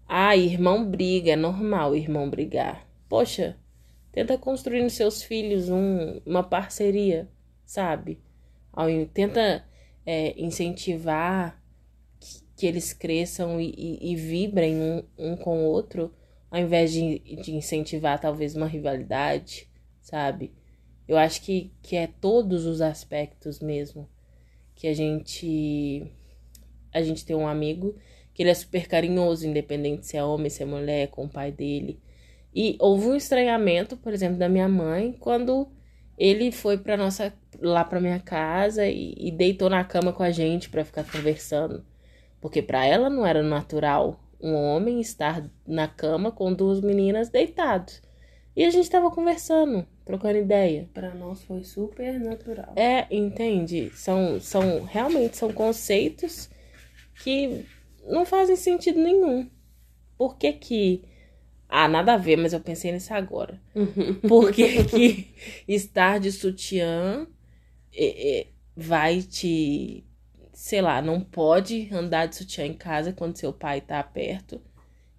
ah, 0.08 0.34
irmão 0.34 0.90
briga, 0.90 1.32
é 1.32 1.36
normal 1.36 1.94
irmão 1.94 2.30
brigar. 2.30 2.88
Poxa, 3.10 3.58
tenta 4.10 4.38
construir 4.38 4.82
nos 4.82 4.94
seus 4.94 5.22
filhos 5.22 5.68
um, 5.68 6.18
uma 6.24 6.42
parceria, 6.42 7.28
sabe? 7.66 8.22
Tenta 9.12 9.64
é, 10.04 10.40
incentivar 10.40 11.62
que, 12.20 12.42
que, 12.56 12.66
eles 12.66 12.92
cresçam 12.92 13.60
e, 13.60 13.74
e, 13.76 14.12
e 14.12 14.16
vibrem 14.16 14.76
um, 14.76 15.02
um, 15.18 15.36
com 15.36 15.64
o 15.64 15.66
outro, 15.66 16.12
ao 16.50 16.60
invés 16.60 16.92
de, 16.92 17.18
de 17.18 17.54
incentivar 17.54 18.20
talvez 18.20 18.54
uma 18.54 18.66
rivalidade, 18.66 19.68
sabe? 20.00 20.52
Eu 21.06 21.16
acho 21.16 21.42
que, 21.42 21.72
que 21.82 21.96
é 21.96 22.06
todos 22.06 22.64
os 22.66 22.80
aspectos 22.80 23.60
mesmo 23.60 24.08
que 24.74 24.88
a 24.88 24.94
gente 24.94 26.10
a 26.92 27.02
gente 27.02 27.24
tem 27.24 27.34
um 27.36 27.46
amigo 27.46 27.96
que 28.32 28.42
ele 28.42 28.50
é 28.50 28.54
super 28.54 28.88
carinhoso, 28.88 29.46
independente 29.46 30.06
se 30.06 30.16
é 30.16 30.24
homem, 30.24 30.50
se 30.50 30.62
é 30.62 30.66
mulher, 30.66 31.08
com 31.08 31.24
o 31.24 31.28
pai 31.28 31.52
dele. 31.52 32.00
E 32.52 32.76
houve 32.80 33.06
um 33.06 33.14
estranhamento, 33.14 33.96
por 33.96 34.12
exemplo, 34.12 34.38
da 34.38 34.48
minha 34.48 34.68
mãe 34.68 35.12
quando 35.12 35.68
ele 36.18 36.52
foi 36.52 36.78
para 36.78 36.96
nossa 36.96 37.32
lá 37.60 37.84
para 37.84 38.00
minha 38.00 38.20
casa 38.20 38.86
e, 38.86 39.14
e, 39.16 39.30
deitou 39.30 39.70
na 39.70 39.84
cama 39.84 40.12
com 40.12 40.22
a 40.22 40.30
gente 40.30 40.68
para 40.68 40.84
ficar 40.84 41.04
conversando, 41.04 41.84
porque 42.40 42.60
para 42.60 42.84
ela 42.84 43.08
não 43.08 43.24
era 43.24 43.42
natural 43.42 44.20
um 44.40 44.54
homem 44.54 45.00
estar 45.00 45.44
na 45.66 45.88
cama 45.88 46.30
com 46.30 46.52
duas 46.52 46.80
meninas 46.80 47.28
deitados. 47.28 48.02
E 48.56 48.64
a 48.64 48.70
gente 48.70 48.88
tava 48.88 49.10
conversando, 49.10 49.86
trocando 50.04 50.38
ideia. 50.38 50.88
Para 50.94 51.12
nós 51.14 51.42
foi 51.42 51.64
super 51.64 52.20
natural. 52.20 52.72
É, 52.76 53.06
entende? 53.10 53.90
São 53.94 54.38
são 54.40 54.84
realmente 54.84 55.36
são 55.36 55.52
conceitos 55.52 56.48
que 57.22 57.64
não 58.06 58.24
fazem 58.24 58.54
sentido 58.54 59.00
nenhum. 59.00 59.48
Por 60.16 60.36
que 60.36 60.52
que 60.52 61.02
ah, 61.68 61.88
nada 61.88 62.14
a 62.14 62.16
ver, 62.16 62.36
mas 62.36 62.52
eu 62.52 62.60
pensei 62.60 62.92
nisso 62.92 63.12
agora. 63.12 63.60
Por 64.28 64.52
que, 64.52 64.84
que 64.84 65.34
estar 65.66 66.20
de 66.20 66.30
sutiã 66.30 67.26
é, 67.92 68.38
é, 68.40 68.46
vai 68.76 69.22
te. 69.22 70.04
Sei 70.52 70.80
lá, 70.80 71.02
não 71.02 71.20
pode 71.20 71.88
andar 71.92 72.26
de 72.26 72.36
sutiã 72.36 72.64
em 72.64 72.74
casa 72.74 73.12
quando 73.12 73.36
seu 73.36 73.52
pai 73.52 73.80
tá 73.80 74.02
perto, 74.02 74.60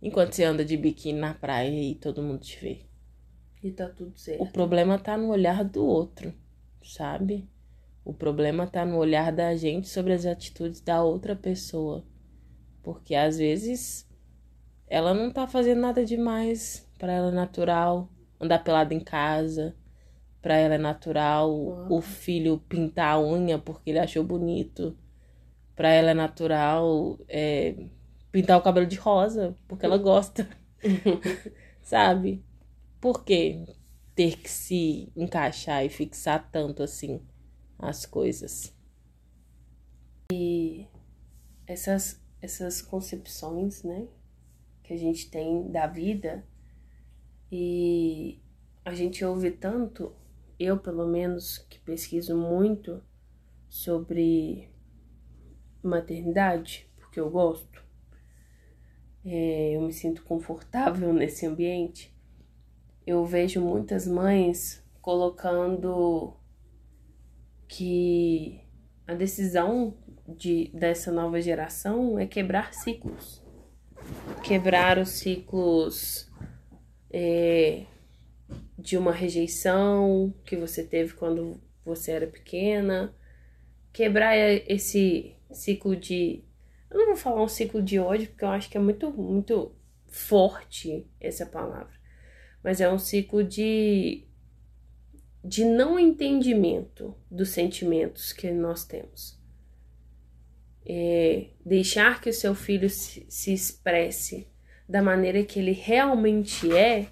enquanto 0.01 0.33
você 0.33 0.43
anda 0.43 0.63
de 0.63 0.77
biquíni 0.77 1.19
na 1.19 1.33
praia 1.33 1.69
e 1.69 1.95
todo 1.95 2.23
mundo 2.23 2.39
te 2.39 2.57
vê. 2.59 2.81
E 3.61 3.71
tá 3.71 3.89
tudo 3.89 4.17
certo. 4.17 4.43
O 4.43 4.51
problema 4.51 4.97
tá 4.97 5.17
no 5.17 5.29
olhar 5.29 5.63
do 5.63 5.85
outro, 5.85 6.33
sabe? 6.83 7.49
O 8.03 8.13
problema 8.13 8.67
tá 8.67 8.85
no 8.85 8.97
olhar 8.97 9.31
da 9.31 9.55
gente 9.55 9.89
sobre 9.89 10.13
as 10.13 10.25
atitudes 10.25 10.79
da 10.79 11.03
outra 11.03 11.35
pessoa. 11.35 12.05
Porque 12.83 13.15
às 13.15 13.39
vezes 13.39 14.07
ela 14.87 15.13
não 15.13 15.31
tá 15.31 15.47
fazendo 15.47 15.81
nada 15.81 16.05
demais. 16.05 16.87
Para 16.97 17.13
ela 17.13 17.29
é 17.29 17.31
natural 17.31 18.09
andar 18.39 18.63
pelada 18.63 18.93
em 18.93 18.99
casa. 18.99 19.75
Para 20.41 20.57
ela 20.57 20.75
é 20.75 20.77
natural 20.77 21.51
o 21.89 22.01
filho 22.01 22.59
pintar 22.69 23.15
a 23.15 23.19
unha 23.19 23.57
porque 23.57 23.89
ele 23.89 23.99
achou 23.99 24.23
bonito. 24.23 24.95
Para 25.75 25.89
ela 25.89 26.11
é 26.11 26.13
natural 26.13 27.19
é, 27.27 27.75
pintar 28.31 28.57
o 28.57 28.61
cabelo 28.61 28.85
de 28.85 28.95
rosa 28.95 29.57
porque 29.67 29.85
ela 29.85 29.97
gosta. 29.97 30.47
Sabe? 31.81 32.43
Por 33.01 33.23
que 33.23 33.65
ter 34.15 34.37
que 34.37 34.49
se 34.49 35.11
encaixar 35.15 35.83
e 35.83 35.89
fixar 35.89 36.49
tanto 36.51 36.83
assim 36.83 37.21
as 37.77 38.05
coisas? 38.05 38.73
E 40.31 40.87
essas, 41.67 42.21
essas 42.41 42.81
concepções, 42.81 43.83
né? 43.83 44.07
Que 44.85 44.93
a 44.93 44.97
gente 44.97 45.29
tem 45.29 45.69
da 45.71 45.87
vida. 45.87 46.45
E 47.51 48.39
a 48.83 48.93
gente 48.93 49.25
ouve 49.25 49.51
tanto, 49.51 50.15
eu 50.59 50.77
pelo 50.77 51.07
menos 51.07 51.57
que 51.57 51.79
pesquiso 51.79 52.37
muito 52.37 53.03
sobre 53.67 54.69
maternidade, 55.83 56.89
porque 56.97 57.19
eu 57.19 57.29
gosto, 57.29 57.83
é, 59.23 59.75
eu 59.75 59.81
me 59.81 59.91
sinto 59.91 60.23
confortável 60.23 61.11
nesse 61.13 61.45
ambiente. 61.45 62.15
Eu 63.05 63.25
vejo 63.25 63.61
muitas 63.61 64.07
mães 64.07 64.83
colocando 65.01 66.35
que 67.67 68.61
a 69.07 69.13
decisão 69.13 69.95
de, 70.27 70.71
dessa 70.73 71.11
nova 71.11 71.39
geração 71.39 72.17
é 72.17 72.25
quebrar 72.25 72.73
ciclos 72.73 73.44
quebrar 74.43 74.97
os 74.97 75.09
ciclos 75.09 76.29
é, 77.09 77.85
de 78.77 78.97
uma 78.97 79.11
rejeição 79.11 80.33
que 80.45 80.55
você 80.55 80.83
teve 80.83 81.13
quando 81.13 81.59
você 81.83 82.11
era 82.11 82.27
pequena, 82.27 83.15
quebrar 83.91 84.35
esse 84.37 85.35
ciclo 85.51 85.95
de. 85.95 86.43
Eu 86.89 86.99
não 86.99 87.07
vou 87.07 87.15
falar 87.15 87.43
um 87.43 87.47
ciclo 87.47 87.81
de 87.81 87.99
ódio, 87.99 88.27
porque 88.27 88.45
eu 88.45 88.49
acho 88.49 88.69
que 88.69 88.77
é 88.77 88.79
muito, 88.79 89.11
muito 89.11 89.75
forte 90.07 91.05
essa 91.19 91.45
palavra, 91.45 91.93
mas 92.63 92.79
é 92.79 92.91
um 92.91 92.99
ciclo 92.99 93.43
de, 93.43 94.25
de 95.43 95.65
não 95.65 95.99
entendimento 95.99 97.15
dos 97.29 97.49
sentimentos 97.49 98.31
que 98.31 98.51
nós 98.51 98.85
temos. 98.85 99.39
É, 100.87 101.47
deixar 101.65 102.21
que 102.21 102.29
o 102.29 102.33
seu 102.33 102.53
filho 102.53 102.89
se, 102.89 103.25
se 103.27 103.53
expresse 103.53 104.47
da 104.87 105.01
maneira 105.01 105.43
que 105.43 105.59
ele 105.59 105.71
realmente 105.71 106.71
é 106.71 107.07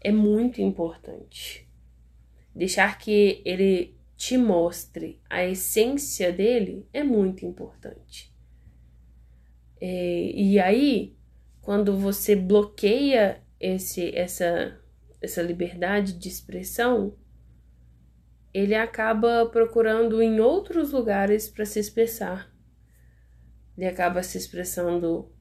é 0.00 0.12
muito 0.12 0.60
importante. 0.60 1.68
Deixar 2.54 2.98
que 2.98 3.42
ele 3.44 3.96
te 4.16 4.36
mostre 4.36 5.20
a 5.28 5.44
essência 5.44 6.32
dele 6.32 6.86
é 6.92 7.02
muito 7.02 7.44
importante. 7.46 8.34
É, 9.80 10.30
e 10.34 10.58
aí, 10.58 11.16
quando 11.60 11.96
você 11.96 12.34
bloqueia 12.34 13.40
esse, 13.60 14.14
essa, 14.14 14.76
essa 15.20 15.40
liberdade 15.40 16.14
de 16.14 16.28
expressão, 16.28 17.14
ele 18.52 18.74
acaba 18.74 19.46
procurando 19.46 20.20
em 20.20 20.40
outros 20.40 20.90
lugares 20.90 21.48
para 21.48 21.64
se 21.64 21.78
expressar. 21.78 22.47
Ele 23.78 23.86
acaba 23.86 24.24
se 24.24 24.36
expressando 24.36 25.32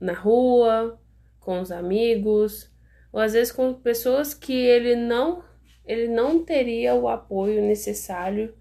na 0.00 0.14
rua, 0.14 0.98
com 1.38 1.60
os 1.60 1.70
amigos, 1.70 2.74
ou 3.12 3.20
às 3.20 3.34
vezes 3.34 3.52
com 3.52 3.74
pessoas 3.74 4.32
que 4.32 4.54
ele 4.54 4.96
não 4.96 5.44
ele 5.84 6.08
não 6.08 6.42
teria 6.42 6.94
o 6.94 7.08
apoio 7.08 7.60
necessário 7.60 8.56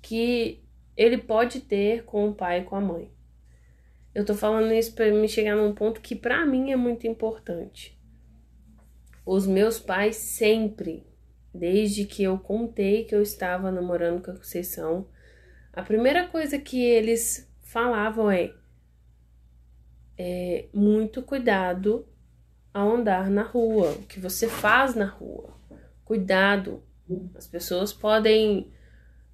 que 0.00 0.64
ele 0.96 1.18
pode 1.18 1.60
ter 1.60 2.04
com 2.04 2.28
o 2.28 2.34
pai 2.34 2.60
e 2.60 2.64
com 2.64 2.76
a 2.76 2.80
mãe. 2.80 3.12
Eu 4.14 4.24
tô 4.24 4.34
falando 4.34 4.72
isso 4.72 4.94
para 4.94 5.12
me 5.12 5.28
chegar 5.28 5.54
num 5.54 5.74
ponto 5.74 6.00
que 6.00 6.16
para 6.16 6.46
mim 6.46 6.72
é 6.72 6.76
muito 6.76 7.06
importante. 7.06 8.00
Os 9.26 9.46
meus 9.46 9.78
pais 9.78 10.16
sempre, 10.16 11.06
desde 11.52 12.06
que 12.06 12.22
eu 12.22 12.38
contei 12.38 13.04
que 13.04 13.14
eu 13.14 13.20
estava 13.20 13.70
namorando 13.70 14.22
com 14.24 14.30
a 14.30 14.36
Conceição, 14.36 15.08
a 15.72 15.82
primeira 15.82 16.28
coisa 16.28 16.58
que 16.58 16.80
eles 16.80 17.49
falavam 17.70 18.30
é, 18.30 18.52
é 20.18 20.68
muito 20.72 21.22
cuidado 21.22 22.06
ao 22.72 22.96
andar 22.96 23.30
na 23.30 23.42
rua, 23.42 23.92
o 23.92 24.02
que 24.02 24.20
você 24.20 24.48
faz 24.48 24.94
na 24.94 25.06
rua. 25.06 25.54
Cuidado, 26.04 26.82
as 27.34 27.46
pessoas 27.46 27.92
podem 27.92 28.70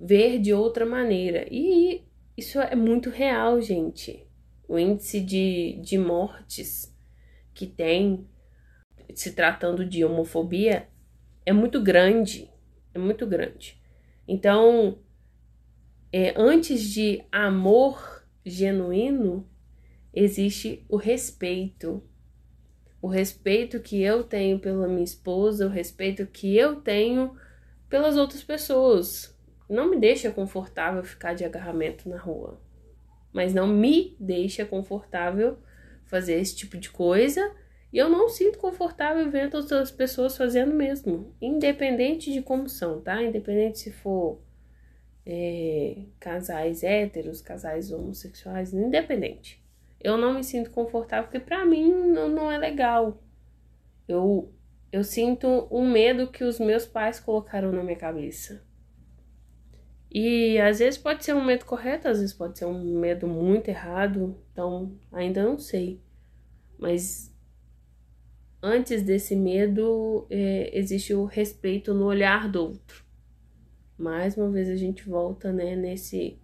ver 0.00 0.38
de 0.38 0.52
outra 0.52 0.86
maneira. 0.86 1.46
E 1.50 2.04
isso 2.36 2.60
é 2.60 2.74
muito 2.74 3.10
real, 3.10 3.60
gente 3.60 4.26
o 4.68 4.78
índice 4.78 5.20
de, 5.20 5.78
de 5.82 5.96
mortes 5.96 6.94
que 7.54 7.66
tem 7.66 8.26
se 9.14 9.32
tratando 9.32 9.84
de 9.84 10.04
homofobia 10.04 10.88
é 11.44 11.52
muito 11.52 11.80
grande, 11.80 12.50
é 12.92 12.98
muito 12.98 13.26
grande. 13.26 13.80
Então, 14.26 14.98
é, 16.12 16.34
antes 16.36 16.82
de 16.82 17.24
amor 17.30 18.15
genuíno, 18.46 19.46
existe 20.14 20.86
o 20.88 20.96
respeito. 20.96 22.02
O 23.02 23.08
respeito 23.08 23.80
que 23.80 24.00
eu 24.00 24.24
tenho 24.24 24.58
pela 24.58 24.88
minha 24.88 25.04
esposa, 25.04 25.66
o 25.66 25.70
respeito 25.70 26.26
que 26.26 26.56
eu 26.56 26.76
tenho 26.76 27.36
pelas 27.88 28.16
outras 28.16 28.42
pessoas. 28.42 29.36
Não 29.68 29.90
me 29.90 29.98
deixa 29.98 30.30
confortável 30.30 31.04
ficar 31.04 31.34
de 31.34 31.44
agarramento 31.44 32.08
na 32.08 32.16
rua 32.16 32.64
mas 33.36 33.52
não 33.52 33.66
me 33.66 34.16
deixa 34.18 34.64
confortável 34.64 35.58
fazer 36.06 36.40
esse 36.40 36.56
tipo 36.56 36.78
de 36.78 36.88
coisa. 36.88 37.54
E 37.92 37.98
eu 37.98 38.08
não 38.08 38.30
sinto 38.30 38.56
confortável 38.56 39.30
vendo 39.30 39.58
outras 39.58 39.90
pessoas 39.90 40.34
fazendo 40.38 40.72
mesmo, 40.72 41.34
independente 41.38 42.32
de 42.32 42.40
como 42.40 42.66
são, 42.66 43.02
tá? 43.02 43.22
Independente 43.22 43.78
se 43.78 43.92
for 43.92 44.40
é, 45.26 46.04
casais 46.20 46.84
héteros, 46.84 47.42
casais 47.42 47.90
homossexuais, 47.90 48.72
independente. 48.72 49.60
Eu 50.00 50.16
não 50.16 50.34
me 50.34 50.44
sinto 50.44 50.70
confortável 50.70 51.24
porque 51.24 51.40
para 51.40 51.66
mim 51.66 51.92
não, 51.92 52.28
não 52.28 52.52
é 52.52 52.56
legal. 52.56 53.20
Eu, 54.06 54.52
eu 54.92 55.02
sinto 55.02 55.66
um 55.68 55.90
medo 55.90 56.28
que 56.28 56.44
os 56.44 56.60
meus 56.60 56.86
pais 56.86 57.18
colocaram 57.18 57.72
na 57.72 57.82
minha 57.82 57.96
cabeça. 57.96 58.64
E 60.10 60.58
às 60.60 60.78
vezes 60.78 60.96
pode 60.96 61.24
ser 61.24 61.34
um 61.34 61.44
medo 61.44 61.64
correto, 61.64 62.06
às 62.06 62.20
vezes 62.20 62.32
pode 62.32 62.56
ser 62.56 62.66
um 62.66 63.00
medo 63.00 63.26
muito 63.26 63.68
errado, 63.68 64.38
então 64.52 64.96
ainda 65.12 65.42
não 65.42 65.58
sei. 65.58 66.00
Mas 66.78 67.34
antes 68.62 69.02
desse 69.02 69.34
medo 69.34 70.26
é, 70.30 70.70
existe 70.78 71.12
o 71.12 71.24
respeito 71.24 71.92
no 71.92 72.06
olhar 72.06 72.48
do 72.48 72.62
outro. 72.62 73.05
Mais 73.98 74.36
uma 74.36 74.50
vez 74.50 74.68
a 74.68 74.76
gente 74.76 75.08
volta 75.08 75.52
né, 75.52 75.74
nesse 75.74 76.38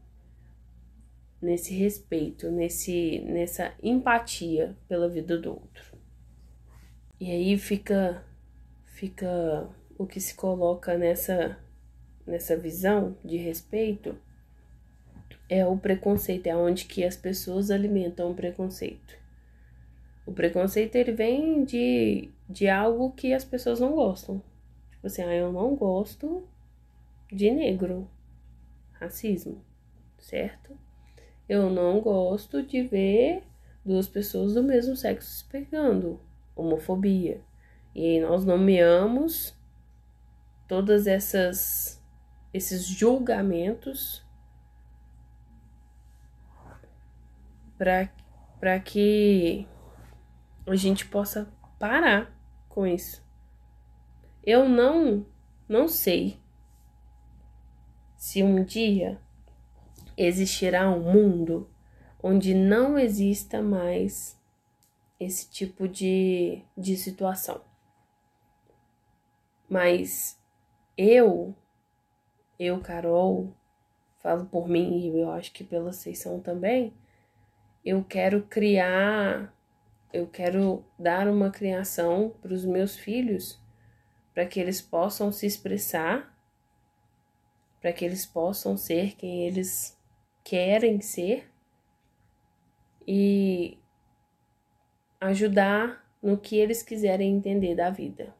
nesse 1.40 1.74
respeito, 1.74 2.50
nesse 2.50 3.20
nessa 3.20 3.74
empatia 3.82 4.76
pela 4.88 5.08
vida 5.08 5.36
do 5.36 5.50
outro. 5.50 5.98
E 7.20 7.30
aí 7.30 7.58
fica 7.58 8.24
fica 8.86 9.68
o 9.98 10.06
que 10.06 10.20
se 10.20 10.34
coloca 10.34 10.96
nessa 10.96 11.58
nessa 12.26 12.56
visão 12.56 13.16
de 13.24 13.36
respeito 13.36 14.16
é 15.48 15.66
o 15.66 15.76
preconceito, 15.76 16.46
é 16.46 16.56
onde 16.56 16.86
que 16.86 17.04
as 17.04 17.14
pessoas 17.14 17.70
alimentam 17.70 18.30
o 18.30 18.34
preconceito. 18.34 19.14
O 20.24 20.32
preconceito 20.32 20.96
ele 20.96 21.12
vem 21.12 21.62
de, 21.64 22.30
de 22.48 22.68
algo 22.68 23.12
que 23.12 23.34
as 23.34 23.44
pessoas 23.44 23.78
não 23.78 23.92
gostam. 23.92 24.42
Tipo 24.92 25.06
assim, 25.06 25.22
ah, 25.22 25.34
eu 25.34 25.52
não 25.52 25.74
gosto 25.74 26.48
de 27.32 27.50
negro. 27.50 28.08
Racismo, 28.92 29.64
certo? 30.18 30.78
Eu 31.48 31.68
não 31.70 32.00
gosto 32.00 32.62
de 32.62 32.82
ver 32.82 33.42
duas 33.84 34.06
pessoas 34.06 34.54
do 34.54 34.62
mesmo 34.62 34.94
sexo 34.94 35.28
se 35.28 35.44
pegando. 35.44 36.20
Homofobia. 36.54 37.40
E 37.94 38.20
nós 38.20 38.44
nomeamos 38.44 39.56
todas 40.68 41.06
essas 41.06 42.00
esses 42.54 42.84
julgamentos 42.84 44.22
para 47.78 48.78
que 48.78 49.66
a 50.66 50.76
gente 50.76 51.06
possa 51.06 51.50
parar 51.78 52.30
com 52.68 52.86
isso. 52.86 53.24
Eu 54.44 54.68
não 54.68 55.26
não 55.68 55.88
sei 55.88 56.41
se 58.22 58.40
um 58.40 58.62
dia 58.62 59.20
existirá 60.16 60.88
um 60.88 61.00
mundo 61.00 61.68
onde 62.22 62.54
não 62.54 62.96
exista 62.96 63.60
mais 63.60 64.40
esse 65.18 65.50
tipo 65.50 65.88
de, 65.88 66.62
de 66.78 66.96
situação. 66.96 67.64
Mas 69.68 70.40
eu 70.96 71.52
eu, 72.60 72.78
Carol, 72.78 73.52
falo 74.20 74.46
por 74.46 74.68
mim 74.68 75.00
e 75.00 75.18
eu 75.18 75.32
acho 75.32 75.52
que 75.52 75.64
pela 75.64 75.92
Seição 75.92 76.38
também, 76.38 76.94
eu 77.84 78.04
quero 78.04 78.44
criar, 78.44 79.52
eu 80.12 80.28
quero 80.28 80.84
dar 80.96 81.26
uma 81.26 81.50
criação 81.50 82.32
para 82.40 82.54
os 82.54 82.64
meus 82.64 82.96
filhos, 82.96 83.60
para 84.32 84.46
que 84.46 84.60
eles 84.60 84.80
possam 84.80 85.32
se 85.32 85.44
expressar, 85.44 86.31
para 87.82 87.92
que 87.92 88.04
eles 88.04 88.24
possam 88.24 88.76
ser 88.76 89.16
quem 89.16 89.44
eles 89.44 89.98
querem 90.44 91.00
ser 91.00 91.50
e 93.06 93.76
ajudar 95.20 96.08
no 96.22 96.38
que 96.38 96.56
eles 96.56 96.80
quiserem 96.80 97.36
entender 97.36 97.74
da 97.74 97.90
vida. 97.90 98.32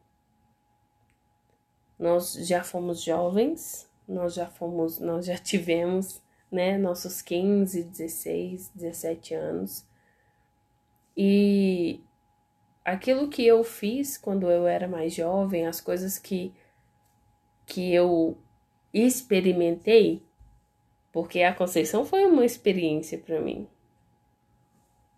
Nós 1.99 2.35
já 2.35 2.63
fomos 2.63 3.03
jovens, 3.03 3.91
nós 4.07 4.35
já 4.35 4.47
fomos, 4.47 5.01
nós 5.01 5.27
já 5.27 5.37
tivemos, 5.37 6.23
né, 6.51 6.79
nossos 6.79 7.21
15, 7.21 7.83
16, 7.83 8.71
17 8.75 9.35
anos. 9.35 9.85
E 11.17 12.01
aquilo 12.85 13.29
que 13.29 13.45
eu 13.45 13.65
fiz 13.65 14.17
quando 14.17 14.49
eu 14.49 14.69
era 14.69 14.87
mais 14.87 15.13
jovem, 15.13 15.67
as 15.67 15.81
coisas 15.81 16.17
que 16.17 16.55
que 17.65 17.95
eu 17.95 18.37
experimentei, 18.93 20.23
porque 21.13 21.43
a 21.43 21.55
Conceição 21.55 22.05
foi 22.05 22.25
uma 22.25 22.45
experiência 22.45 23.19
para 23.19 23.41
mim. 23.41 23.69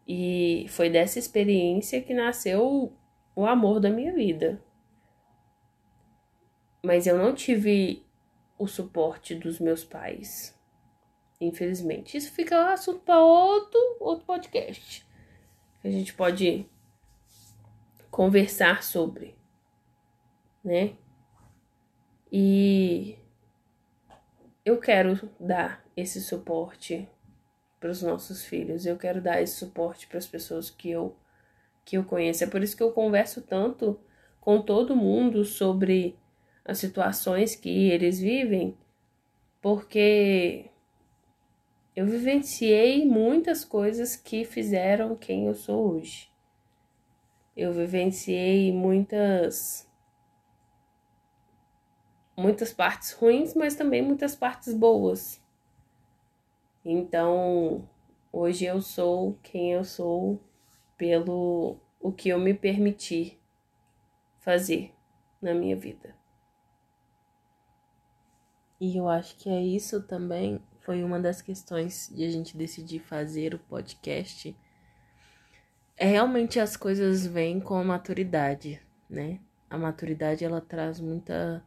E 0.07 0.67
foi 0.69 0.91
dessa 0.91 1.19
experiência 1.19 2.03
que 2.03 2.13
nasceu 2.13 2.93
o 3.35 3.47
amor 3.47 3.81
da 3.81 3.91
minha 3.91 4.13
vida. 4.13 4.63
Mas 6.83 7.07
eu 7.07 7.17
não 7.17 7.35
tive 7.35 8.05
o 8.59 8.67
suporte 8.67 9.35
dos 9.35 9.59
meus 9.59 9.83
pais. 9.85 10.55
Infelizmente. 11.41 12.17
Isso 12.17 12.33
fica 12.33 12.73
assunto 12.73 13.01
para 13.01 13.23
outro, 13.23 13.79
outro 14.01 14.27
podcast. 14.27 15.07
Que 15.81 15.89
a 15.89 15.91
gente 15.91 16.13
pode 16.15 16.69
conversar 18.11 18.83
sobre, 18.83 19.35
né? 20.63 20.97
E 22.31 23.19
eu 24.65 24.79
quero 24.79 25.29
dar 25.39 25.85
esse 25.97 26.21
suporte 26.21 27.09
para 27.79 27.91
os 27.91 28.03
nossos 28.03 28.45
filhos. 28.45 28.87
Eu 28.87 28.97
quero 28.97 29.21
dar 29.21 29.43
esse 29.43 29.57
suporte 29.57 30.07
para 30.07 30.19
as 30.19 30.27
pessoas 30.27 30.71
que 30.71 30.91
eu 30.91 31.15
que 31.85 31.99
eu 31.99 32.05
conheço. 32.05 32.43
É 32.43 32.47
por 32.47 32.63
isso 32.63 32.75
que 32.75 32.83
eu 32.83 32.93
converso 32.93 33.43
tanto 33.43 34.01
com 34.41 34.63
todo 34.63 34.97
mundo 34.97 35.45
sobre 35.45 36.19
as 36.65 36.79
situações 36.79 37.55
que 37.55 37.91
eles 37.91 38.19
vivem, 38.19 38.75
porque 39.61 40.71
eu 41.95 42.07
vivenciei 42.07 43.05
muitas 43.05 43.67
coisas 43.67 44.17
que 44.17 44.47
fizeram 44.47 45.15
quem 45.15 45.47
eu 45.47 45.55
sou 45.55 45.93
hoje. 45.93 46.33
Eu 47.55 47.71
vivenciei 47.73 48.73
muitas 48.73 49.87
muitas 52.37 52.73
partes 52.73 53.13
ruins, 53.13 53.55
mas 53.55 53.75
também 53.75 54.03
muitas 54.03 54.35
partes 54.35 54.75
boas. 54.75 55.41
Então, 56.85 57.89
hoje 58.33 58.65
eu 58.65 58.81
sou 58.81 59.39
quem 59.43 59.73
eu 59.73 59.85
sou 59.85 60.41
pelo 60.97 61.79
o 62.01 62.13
que 62.13 62.29
eu 62.29 62.39
me 62.39 62.53
permiti 62.53 63.41
fazer 64.39 64.93
na 65.41 65.55
minha 65.55 65.75
vida. 65.75 66.15
E 68.79 68.99
eu 68.99 69.09
acho 69.09 69.37
que 69.37 69.49
é 69.49 69.63
isso 69.63 70.03
também 70.03 70.61
foi 70.85 71.03
uma 71.03 71.19
das 71.19 71.41
questões 71.41 72.13
de 72.15 72.25
a 72.25 72.31
gente 72.31 72.57
decidir 72.57 72.99
fazer 72.99 73.55
o 73.55 73.59
podcast. 73.59 74.55
É 75.97 76.07
realmente 76.07 76.61
as 76.61 76.77
coisas 76.77 77.27
vêm 77.27 77.59
com 77.59 77.75
a 77.75 77.83
maturidade, 77.83 78.83
né? 79.09 79.41
A 79.71 79.79
maturidade 79.79 80.45
ela 80.45 80.61
traz 80.61 81.01
muita 81.01 81.65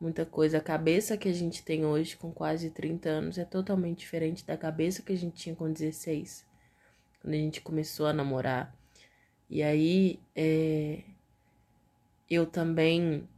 muita 0.00 0.26
coisa. 0.26 0.58
A 0.58 0.60
cabeça 0.60 1.16
que 1.16 1.28
a 1.28 1.32
gente 1.32 1.62
tem 1.62 1.84
hoje 1.84 2.16
com 2.16 2.32
quase 2.32 2.70
30 2.70 3.08
anos 3.08 3.38
é 3.38 3.44
totalmente 3.44 4.00
diferente 4.00 4.44
da 4.44 4.56
cabeça 4.56 5.02
que 5.02 5.12
a 5.12 5.16
gente 5.16 5.36
tinha 5.36 5.54
com 5.54 5.72
16, 5.72 6.46
quando 7.20 7.34
a 7.34 7.38
gente 7.38 7.60
começou 7.60 8.06
a 8.06 8.12
namorar. 8.12 8.74
E 9.48 9.62
aí 9.62 10.20
é, 10.34 11.02
eu 12.28 12.46
também 12.46 13.28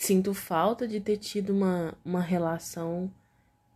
sinto 0.00 0.32
falta 0.32 0.88
de 0.88 0.98
ter 0.98 1.18
tido 1.18 1.50
uma, 1.50 1.94
uma 2.02 2.22
relação 2.22 3.12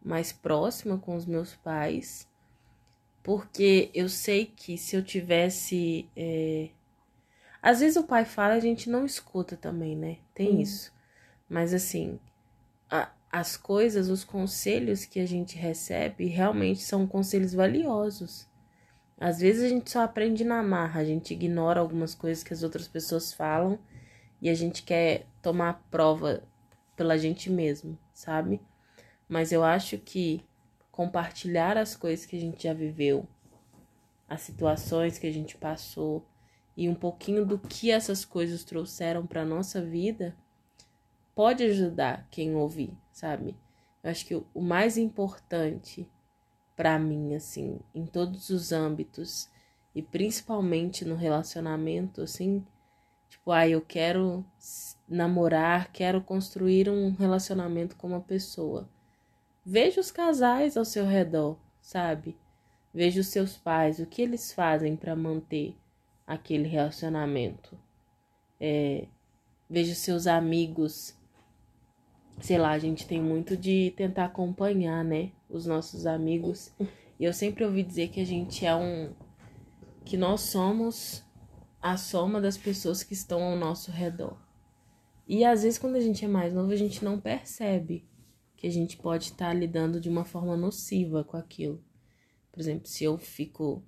mais 0.02 0.32
próxima 0.32 0.96
com 0.96 1.14
os 1.14 1.26
meus 1.26 1.54
pais, 1.54 2.26
porque 3.22 3.90
eu 3.94 4.08
sei 4.08 4.46
que 4.46 4.78
se 4.78 4.96
eu 4.96 5.04
tivesse. 5.04 6.08
É... 6.16 6.70
Às 7.60 7.80
vezes 7.80 7.96
o 7.96 8.04
pai 8.04 8.24
fala, 8.24 8.54
a 8.54 8.60
gente 8.60 8.88
não 8.88 9.04
escuta 9.04 9.56
também, 9.56 9.96
né? 9.96 10.18
Tem 10.34 10.56
hum. 10.56 10.60
isso. 10.60 10.93
Mas 11.48 11.74
assim, 11.74 12.18
a, 12.90 13.10
as 13.30 13.56
coisas, 13.56 14.08
os 14.08 14.24
conselhos 14.24 15.04
que 15.04 15.20
a 15.20 15.26
gente 15.26 15.56
recebe 15.56 16.26
realmente 16.26 16.82
são 16.82 17.06
conselhos 17.06 17.52
valiosos. 17.52 18.48
Às 19.18 19.38
vezes 19.40 19.62
a 19.62 19.68
gente 19.68 19.90
só 19.90 20.02
aprende 20.02 20.44
na 20.44 20.62
marra, 20.62 21.00
a 21.00 21.04
gente 21.04 21.32
ignora 21.32 21.80
algumas 21.80 22.14
coisas 22.14 22.42
que 22.42 22.52
as 22.52 22.62
outras 22.62 22.88
pessoas 22.88 23.32
falam 23.32 23.78
e 24.40 24.48
a 24.48 24.54
gente 24.54 24.82
quer 24.82 25.26
tomar 25.40 25.84
prova 25.90 26.42
pela 26.96 27.16
gente 27.16 27.50
mesmo, 27.50 27.98
sabe? 28.12 28.60
Mas 29.28 29.52
eu 29.52 29.64
acho 29.64 29.98
que 29.98 30.44
compartilhar 30.90 31.76
as 31.76 31.96
coisas 31.96 32.26
que 32.26 32.36
a 32.36 32.40
gente 32.40 32.64
já 32.64 32.72
viveu, 32.72 33.26
as 34.28 34.42
situações 34.42 35.18
que 35.18 35.26
a 35.26 35.32
gente 35.32 35.56
passou 35.56 36.24
e 36.76 36.88
um 36.88 36.94
pouquinho 36.94 37.44
do 37.44 37.58
que 37.58 37.90
essas 37.90 38.24
coisas 38.24 38.64
trouxeram 38.64 39.26
para 39.26 39.44
nossa 39.44 39.80
vida 39.80 40.36
pode 41.34 41.64
ajudar 41.64 42.26
quem 42.30 42.54
ouvir, 42.54 42.96
sabe? 43.12 43.56
Eu 44.02 44.10
acho 44.10 44.26
que 44.26 44.34
o 44.34 44.60
mais 44.60 44.96
importante 44.96 46.08
para 46.76 46.98
mim, 46.98 47.34
assim, 47.34 47.78
em 47.94 48.04
todos 48.06 48.50
os 48.50 48.72
âmbitos 48.72 49.48
e 49.94 50.02
principalmente 50.02 51.04
no 51.04 51.14
relacionamento, 51.14 52.22
assim, 52.22 52.64
tipo, 53.28 53.52
ah, 53.52 53.68
eu 53.68 53.80
quero 53.80 54.44
namorar, 55.08 55.92
quero 55.92 56.20
construir 56.20 56.88
um 56.88 57.12
relacionamento 57.12 57.96
com 57.96 58.08
uma 58.08 58.20
pessoa. 58.20 58.88
Veja 59.64 60.00
os 60.00 60.10
casais 60.10 60.76
ao 60.76 60.84
seu 60.84 61.06
redor, 61.06 61.56
sabe? 61.80 62.36
Veja 62.92 63.20
os 63.20 63.28
seus 63.28 63.56
pais, 63.56 63.98
o 63.98 64.06
que 64.06 64.22
eles 64.22 64.52
fazem 64.52 64.96
para 64.96 65.16
manter 65.16 65.76
aquele 66.26 66.68
relacionamento. 66.68 67.78
É, 68.60 69.06
veja 69.68 69.92
os 69.92 69.98
seus 69.98 70.26
amigos. 70.26 71.16
Sei 72.40 72.58
lá, 72.58 72.70
a 72.70 72.78
gente 72.78 73.06
tem 73.06 73.22
muito 73.22 73.56
de 73.56 73.92
tentar 73.96 74.26
acompanhar, 74.26 75.04
né? 75.04 75.32
os 75.54 75.66
nossos 75.66 76.04
amigos. 76.06 76.72
E 77.18 77.24
eu 77.24 77.32
sempre 77.32 77.64
ouvi 77.64 77.84
dizer 77.84 78.08
que 78.08 78.20
a 78.20 78.26
gente 78.26 78.66
é 78.66 78.74
um. 78.74 79.14
que 80.04 80.16
nós 80.16 80.40
somos 80.40 81.24
a 81.80 81.96
soma 81.96 82.40
das 82.40 82.58
pessoas 82.58 83.02
que 83.04 83.14
estão 83.14 83.42
ao 83.42 83.56
nosso 83.56 83.90
redor. 83.90 84.36
E 85.26 85.44
às 85.44 85.62
vezes, 85.62 85.78
quando 85.78 85.94
a 85.94 86.00
gente 86.00 86.24
é 86.24 86.28
mais 86.28 86.52
novo, 86.52 86.72
a 86.72 86.76
gente 86.76 87.04
não 87.04 87.20
percebe 87.20 88.04
que 88.56 88.66
a 88.66 88.70
gente 88.70 88.96
pode 88.96 89.26
estar 89.26 89.54
lidando 89.54 90.00
de 90.00 90.08
uma 90.08 90.24
forma 90.24 90.56
nociva 90.56 91.22
com 91.22 91.36
aquilo. 91.36 91.82
Por 92.50 92.60
exemplo, 92.60 92.88
se 92.88 93.04
eu 93.04 93.16
fico 93.16 93.82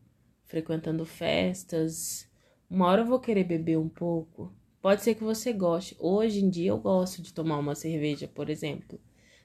frequentando 0.44 1.04
festas, 1.04 2.30
uma 2.70 2.86
hora 2.86 3.02
eu 3.02 3.06
vou 3.06 3.18
querer 3.18 3.44
beber 3.44 3.78
um 3.78 3.88
pouco. 3.88 4.54
Pode 4.86 5.02
ser 5.02 5.16
que 5.16 5.24
você 5.24 5.52
goste. 5.52 5.96
Hoje 5.98 6.44
em 6.44 6.48
dia 6.48 6.70
eu 6.70 6.78
gosto 6.78 7.20
de 7.20 7.34
tomar 7.34 7.58
uma 7.58 7.74
cerveja, 7.74 8.28
por 8.28 8.48
exemplo. 8.48 9.00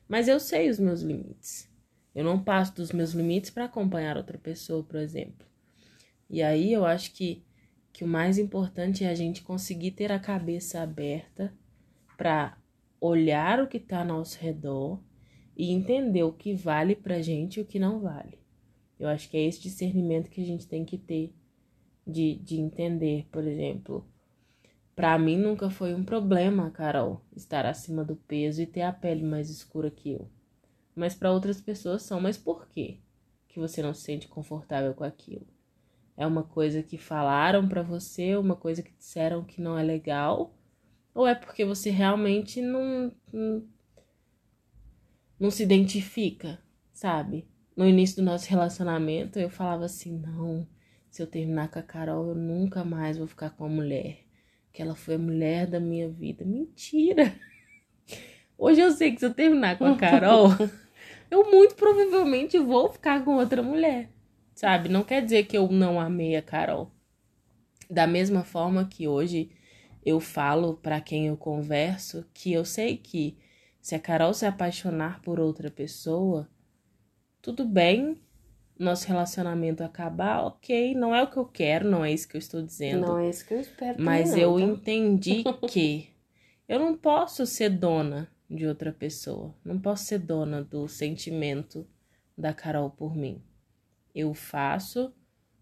Mas 0.08 0.28
eu 0.28 0.40
sei 0.40 0.70
os 0.70 0.78
meus 0.78 1.02
limites. 1.02 1.68
Eu 2.14 2.24
não 2.24 2.44
passo 2.44 2.76
dos 2.76 2.92
meus 2.92 3.14
limites 3.14 3.50
para 3.50 3.66
acompanhar 3.66 4.18
outra 4.18 4.38
pessoa, 4.38 4.84
por 4.84 4.98
exemplo. 4.98 5.48
E 6.30 6.44
aí 6.44 6.72
eu 6.72 6.86
acho 6.86 7.12
que, 7.14 7.44
que 7.92 8.04
o 8.04 8.08
mais 8.08 8.38
importante 8.38 9.04
é 9.04 9.10
a 9.10 9.16
gente 9.16 9.42
conseguir 9.42 9.90
ter 9.90 10.12
a 10.12 10.20
cabeça 10.20 10.80
aberta 10.80 11.52
para 12.16 12.56
olhar 13.00 13.60
o 13.60 13.68
que 13.68 13.78
está 13.78 14.02
ao 14.02 14.06
nosso 14.06 14.38
redor 14.38 15.02
e 15.58 15.72
entender 15.72 16.22
o 16.22 16.34
que 16.34 16.54
vale 16.54 16.96
para 16.96 17.20
gente 17.20 17.58
e 17.58 17.62
o 17.62 17.66
que 17.66 17.80
não 17.80 18.00
vale. 18.00 18.38
Eu 19.00 19.08
acho 19.08 19.28
que 19.28 19.38
é 19.38 19.48
esse 19.48 19.60
discernimento 19.60 20.30
que 20.30 20.44
a 20.44 20.46
gente 20.46 20.68
tem 20.68 20.86
que 20.86 21.00
ter 21.00 21.34
de, 22.06 22.36
de 22.36 22.60
entender, 22.60 23.28
por 23.32 23.44
exemplo. 23.44 24.06
Para 24.96 25.18
mim 25.18 25.38
nunca 25.38 25.70
foi 25.70 25.94
um 25.94 26.04
problema, 26.04 26.70
Carol, 26.72 27.22
estar 27.36 27.66
acima 27.66 28.04
do 28.04 28.16
peso 28.16 28.62
e 28.62 28.66
ter 28.66 28.82
a 28.82 28.94
pele 28.94 29.24
mais 29.24 29.50
escura 29.50 29.90
que 29.90 30.12
eu 30.12 30.30
mas 30.96 31.16
para 31.16 31.32
outras 31.32 31.62
pessoas 31.62 32.04
são. 32.04 32.20
Mas 32.20 32.38
por 32.38 32.68
quê 32.68 33.00
que 33.48 33.60
você 33.60 33.82
não 33.82 33.94
se 33.94 34.02
sente 34.02 34.28
confortável 34.28 34.94
com 34.94 35.04
aquilo? 35.04 35.48
É 36.16 36.26
uma 36.28 36.44
coisa 36.44 36.84
que 36.84 36.98
falaram 36.98 37.68
para 37.68 37.82
você, 37.82 38.36
uma 38.36 38.56
coisa 38.56 38.84
que 38.84 38.94
disseram 38.94 39.44
que 39.44 39.62
não 39.62 39.78
é 39.78 39.84
legal? 39.84 40.56
Ou 41.14 41.28
é 41.28 41.36
porque 41.36 41.66
você 41.66 41.90
realmente 41.90 42.62
não, 42.62 43.12
não, 43.34 43.68
não 45.40 45.52
se 45.52 45.64
identifica, 45.64 46.60
sabe? 46.94 47.48
No 47.76 47.88
início 47.88 48.18
do 48.18 48.24
nosso 48.24 48.50
relacionamento, 48.50 49.40
eu 49.40 49.50
falava 49.50 49.86
assim: 49.86 50.18
não, 50.20 50.68
se 51.10 51.22
eu 51.22 51.28
terminar 51.28 51.70
com 51.70 51.80
a 51.80 51.84
Carol, 51.84 52.30
eu 52.30 52.36
nunca 52.36 52.84
mais 52.84 53.18
vou 53.18 53.28
ficar 53.28 53.50
com 53.52 53.66
a 53.66 53.70
mulher. 53.70 54.26
Que 54.72 54.82
ela 54.82 54.96
foi 54.96 55.16
a 55.16 55.20
mulher 55.20 55.68
da 55.68 55.80
minha 55.80 56.10
vida. 56.10 56.46
Mentira! 56.46 57.34
Hoje 58.58 58.80
eu 58.80 58.92
sei 58.92 59.12
que 59.12 59.20
se 59.20 59.26
eu 59.26 59.34
terminar 59.34 59.78
com 59.78 59.86
a 59.86 59.98
Carol, 59.98 60.50
eu 61.32 61.50
muito 61.50 61.76
provavelmente 61.76 62.60
vou 62.60 62.92
ficar 62.92 63.24
com 63.26 63.38
outra 63.38 63.64
mulher. 63.64 64.10
Sabe? 64.54 64.90
Não 64.90 65.04
quer 65.04 65.24
dizer 65.24 65.46
que 65.46 65.58
eu 65.58 65.68
não 65.68 66.00
amei 66.00 66.36
a 66.36 66.42
Carol. 66.42 66.92
Da 67.90 68.06
mesma 68.06 68.44
forma 68.44 68.86
que 68.86 69.08
hoje 69.08 69.52
eu 70.06 70.20
falo 70.20 70.76
para 70.76 71.02
quem 71.02 71.28
eu 71.28 71.38
converso 71.38 72.26
que 72.34 72.54
eu 72.54 72.64
sei 72.66 72.98
que 72.98 73.38
se 73.82 73.96
a 73.96 74.00
Carol 74.00 74.34
se 74.34 74.46
apaixonar 74.46 75.22
por 75.22 75.40
outra 75.40 75.72
pessoa, 75.72 76.48
tudo 77.42 77.66
bem, 77.66 78.22
nosso 78.82 79.08
relacionamento 79.08 79.84
acabar, 79.84 80.44
ok, 80.44 80.94
não 80.96 81.14
é 81.14 81.24
o 81.24 81.30
que 81.30 81.38
eu 81.38 81.46
quero, 81.46 81.90
não 81.90 82.04
é 82.04 82.12
isso 82.12 82.28
que 82.28 82.36
eu 82.36 82.40
estou 82.40 82.62
dizendo. 82.62 83.08
Não 83.08 83.20
é 83.20 83.30
isso 83.30 83.46
que 83.46 83.54
eu 83.54 83.60
espero. 83.60 84.02
Mas 84.02 84.32
não, 84.32 84.38
eu 84.38 84.56
tá? 84.56 84.62
entendi 84.62 85.44
que 85.70 86.10
eu 86.68 86.80
não 86.80 86.98
posso 86.98 87.46
ser 87.46 87.70
dona 87.70 88.30
de 88.50 88.66
outra 88.66 88.92
pessoa. 88.92 89.56
Não 89.64 89.80
posso 89.80 90.06
ser 90.06 90.20
dona 90.20 90.64
do 90.64 90.88
sentimento 90.88 91.88
da 92.38 92.54
Carol 92.54 92.90
por 92.90 93.16
mim. 93.16 93.42
Eu 94.14 94.34
faço 94.34 95.14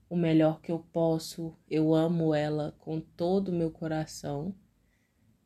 o 0.09 0.15
melhor 0.15 0.59
que 0.59 0.71
eu 0.71 0.79
posso, 0.91 1.55
eu 1.69 1.93
amo 1.93 2.33
ela 2.33 2.75
com 2.79 2.99
todo 2.99 3.49
o 3.49 3.55
meu 3.55 3.69
coração 3.69 4.55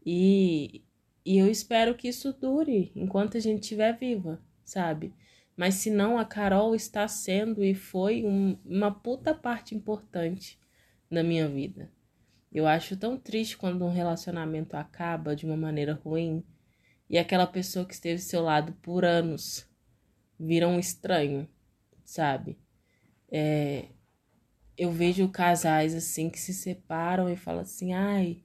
e, 0.05 0.85
e 1.25 1.37
eu 1.37 1.49
espero 1.49 1.95
que 1.95 2.07
isso 2.07 2.31
dure 2.31 2.91
enquanto 2.95 3.35
a 3.35 3.39
gente 3.41 3.63
estiver 3.63 3.97
viva, 3.97 4.41
sabe? 4.63 5.13
Mas 5.55 5.75
se 5.75 5.89
não, 5.89 6.17
a 6.17 6.25
Carol 6.25 6.73
está 6.75 7.07
sendo 7.07 7.63
e 7.63 7.75
foi 7.75 8.23
um, 8.25 8.57
uma 8.65 8.91
puta 8.91 9.33
parte 9.33 9.75
importante 9.75 10.59
na 11.09 11.21
minha 11.21 11.47
vida. 11.47 11.91
Eu 12.51 12.67
acho 12.67 12.97
tão 12.97 13.17
triste 13.17 13.57
quando 13.57 13.85
um 13.85 13.91
relacionamento 13.91 14.75
acaba 14.75 15.35
de 15.35 15.45
uma 15.45 15.57
maneira 15.57 15.93
ruim 15.93 16.43
e 17.09 17.17
aquela 17.17 17.47
pessoa 17.47 17.85
que 17.85 17.93
esteve 17.93 18.21
ao 18.21 18.27
seu 18.27 18.41
lado 18.41 18.73
por 18.81 19.05
anos 19.05 19.67
vira 20.39 20.67
um 20.67 20.79
estranho, 20.79 21.47
sabe? 22.03 22.57
É, 23.31 23.89
eu 24.77 24.91
vejo 24.91 25.29
casais 25.29 25.93
assim 25.93 26.29
que 26.29 26.39
se 26.39 26.53
separam 26.53 27.29
e 27.29 27.35
falam 27.35 27.61
assim, 27.61 27.93
ai, 27.93 28.42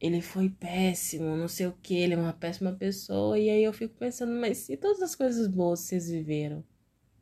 ele 0.00 0.20
foi 0.20 0.50
péssimo, 0.50 1.36
não 1.36 1.48
sei 1.48 1.66
o 1.66 1.72
que, 1.82 1.94
ele 1.96 2.14
é 2.14 2.16
uma 2.16 2.32
péssima 2.32 2.72
pessoa. 2.72 3.38
E 3.38 3.48
aí 3.48 3.64
eu 3.64 3.72
fico 3.72 3.94
pensando, 3.94 4.32
mas 4.32 4.68
e 4.68 4.76
todas 4.76 5.02
as 5.02 5.14
coisas 5.14 5.48
boas 5.48 5.80
que 5.82 5.88
vocês 5.88 6.10
viveram, 6.10 6.64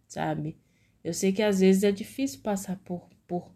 sabe? 0.07 0.59
Eu 1.03 1.15
sei 1.15 1.33
que 1.33 1.43
às 1.43 1.61
vezes 1.61 1.85
é 1.85 1.93
difícil 1.93 2.41
passar 2.41 2.79
por, 2.79 3.09
por 3.27 3.55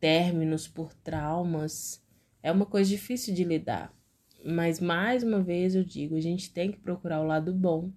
términos, 0.00 0.68
por 0.68 0.94
traumas. 0.94 2.02
É 2.42 2.52
uma 2.52 2.66
coisa 2.66 2.88
difícil 2.90 3.34
de 3.34 3.44
lidar. 3.44 3.94
Mas 4.44 4.80
mais 4.80 5.22
uma 5.22 5.42
vez 5.42 5.74
eu 5.74 5.84
digo, 5.84 6.16
a 6.16 6.20
gente 6.20 6.52
tem 6.52 6.70
que 6.70 6.78
procurar 6.78 7.20
o 7.20 7.26
lado 7.26 7.52
bom, 7.52 7.90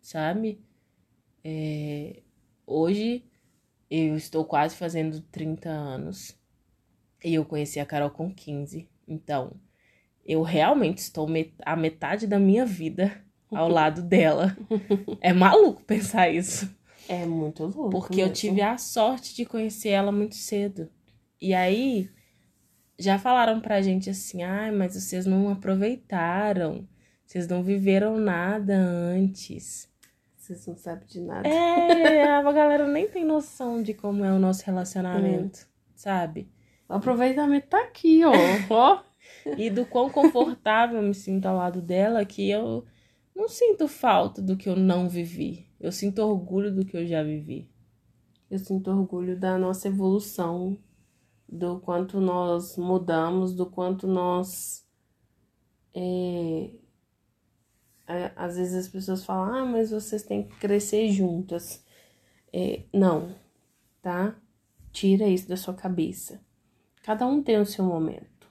sabe? 0.00 0.60
É... 1.44 2.22
Hoje 2.66 3.24
eu 3.90 4.16
estou 4.16 4.44
quase 4.44 4.74
fazendo 4.76 5.20
30 5.20 5.68
anos 5.68 6.36
e 7.24 7.34
eu 7.34 7.44
conheci 7.44 7.78
a 7.78 7.86
Carol 7.86 8.10
com 8.10 8.34
15. 8.34 8.88
Então, 9.06 9.52
eu 10.24 10.42
realmente 10.42 10.98
estou 10.98 11.28
met 11.28 11.52
a 11.64 11.76
metade 11.76 12.26
da 12.26 12.38
minha 12.38 12.64
vida 12.64 13.12
ao 13.50 13.68
lado 13.70 14.02
dela. 14.02 14.56
É 15.20 15.32
maluco 15.32 15.82
pensar 15.82 16.28
isso. 16.30 16.74
É 17.08 17.26
muito 17.26 17.64
louco. 17.64 17.90
Porque 17.90 18.16
mesmo. 18.16 18.30
eu 18.30 18.32
tive 18.32 18.62
a 18.62 18.78
sorte 18.78 19.34
de 19.34 19.44
conhecer 19.44 19.90
ela 19.90 20.12
muito 20.12 20.36
cedo. 20.36 20.88
E 21.40 21.52
aí, 21.52 22.08
já 22.98 23.18
falaram 23.18 23.60
pra 23.60 23.82
gente 23.82 24.08
assim: 24.08 24.42
ai, 24.42 24.68
ah, 24.68 24.72
mas 24.72 24.94
vocês 24.94 25.26
não 25.26 25.50
aproveitaram. 25.50 26.86
Vocês 27.26 27.48
não 27.48 27.62
viveram 27.62 28.18
nada 28.18 28.76
antes. 28.76 29.90
Vocês 30.36 30.66
não 30.66 30.76
sabem 30.76 31.06
de 31.06 31.20
nada. 31.20 31.48
É, 31.48 32.24
a 32.24 32.52
galera 32.52 32.86
nem 32.86 33.08
tem 33.08 33.24
noção 33.24 33.82
de 33.82 33.94
como 33.94 34.24
é 34.24 34.32
o 34.32 34.38
nosso 34.38 34.64
relacionamento, 34.66 35.60
hum. 35.60 35.66
sabe? 35.94 36.50
O 36.88 36.94
aproveitamento 36.94 37.68
tá 37.68 37.82
aqui, 37.82 38.22
ó. 38.24 38.32
ó. 38.70 39.02
E 39.56 39.70
do 39.70 39.86
quão 39.86 40.10
confortável 40.10 41.00
eu 41.00 41.08
me 41.08 41.14
sinto 41.14 41.46
ao 41.46 41.56
lado 41.56 41.80
dela 41.80 42.24
que 42.24 42.48
eu 42.48 42.84
não 43.34 43.48
sinto 43.48 43.88
falta 43.88 44.42
do 44.42 44.56
que 44.56 44.68
eu 44.68 44.76
não 44.76 45.08
vivi. 45.08 45.66
Eu 45.80 45.90
sinto 45.90 46.20
orgulho 46.22 46.74
do 46.74 46.84
que 46.84 46.96
eu 46.96 47.06
já 47.06 47.22
vivi. 47.22 47.68
Eu 48.50 48.58
sinto 48.58 48.90
orgulho 48.90 49.38
da 49.38 49.58
nossa 49.58 49.88
evolução, 49.88 50.78
do 51.48 51.80
quanto 51.80 52.20
nós 52.20 52.76
mudamos, 52.76 53.54
do 53.54 53.66
quanto 53.66 54.06
nós. 54.06 54.86
É... 55.94 56.70
Às 58.36 58.56
vezes 58.56 58.74
as 58.74 58.88
pessoas 58.88 59.24
falam, 59.24 59.54
ah, 59.54 59.64
mas 59.64 59.90
vocês 59.90 60.22
têm 60.22 60.44
que 60.46 60.54
crescer 60.56 61.08
juntas. 61.10 61.84
É... 62.52 62.84
Não, 62.92 63.34
tá? 64.02 64.36
Tira 64.92 65.26
isso 65.26 65.48
da 65.48 65.56
sua 65.56 65.74
cabeça. 65.74 66.40
Cada 67.02 67.26
um 67.26 67.42
tem 67.42 67.60
o 67.60 67.66
seu 67.66 67.84
momento. 67.84 68.48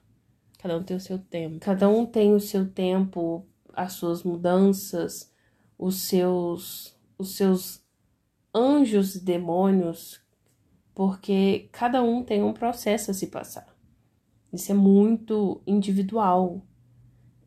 Cada 0.59 0.77
um 0.77 0.83
tem 0.83 0.97
o 0.97 0.99
seu 0.99 1.17
tempo. 1.17 1.59
Cada 1.59 1.87
um 1.87 2.05
tem 2.05 2.35
o 2.35 2.39
seu 2.39 2.69
tempo, 2.69 3.45
as 3.73 3.93
suas 3.93 4.23
mudanças, 4.23 5.33
os 5.79 5.95
seus 6.01 6.99
os 7.17 7.35
seus 7.35 7.81
anjos 8.53 9.15
e 9.15 9.23
demônios, 9.23 10.21
porque 10.93 11.69
cada 11.71 12.03
um 12.03 12.23
tem 12.23 12.43
um 12.43 12.51
processo 12.51 13.11
a 13.11 13.13
se 13.13 13.27
passar. 13.27 13.67
Isso 14.51 14.71
é 14.71 14.75
muito 14.75 15.61
individual 15.65 16.65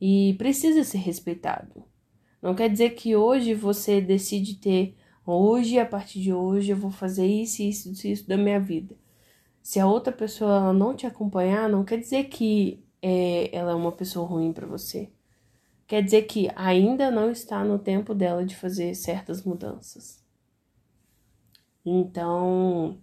e 0.01 0.35
precisa 0.39 0.85
ser 0.85 0.99
respeitado. 0.99 1.85
Não 2.41 2.55
quer 2.55 2.71
dizer 2.71 2.91
que 2.91 3.17
hoje 3.17 3.53
você 3.53 4.01
decide 4.01 4.55
ter, 4.57 4.97
hoje, 5.27 5.79
a 5.79 5.85
partir 5.85 6.21
de 6.21 6.33
hoje, 6.33 6.71
eu 6.71 6.77
vou 6.77 6.91
fazer 6.91 7.27
isso, 7.27 7.63
isso, 7.63 7.91
isso, 7.91 8.07
isso 8.07 8.29
da 8.29 8.37
minha 8.37 8.61
vida 8.61 8.97
se 9.65 9.81
a 9.81 9.87
outra 9.87 10.13
pessoa 10.13 10.75
não 10.75 10.95
te 10.95 11.07
acompanhar, 11.07 11.71
não 11.71 11.87
quer 11.87 11.99
dizer 11.99 12.25
que 12.25 12.85
é, 13.01 13.49
ela 13.57 13.73
é 13.73 13.75
uma 13.75 13.91
pessoa 13.91 14.29
ruim 14.29 14.53
para 14.53 14.67
você. 14.67 15.11
Quer 15.87 16.03
dizer 16.03 16.25
que 16.25 16.51
ainda 16.55 17.11
não 17.11 17.31
está 17.31 17.65
no 17.65 17.79
tempo 17.79 18.15
dela 18.15 18.45
de 18.45 18.55
fazer 18.55 18.95
certas 18.95 19.43
mudanças. 19.43 20.23
Então, 21.83 23.01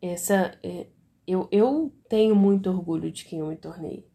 essa 0.00 0.58
é, 0.62 0.86
eu, 1.26 1.46
eu 1.52 1.92
tenho 2.08 2.34
muito 2.34 2.70
orgulho 2.70 3.12
de 3.12 3.26
quem 3.26 3.40
eu 3.40 3.48
me 3.48 3.56
tornei. 3.56 4.08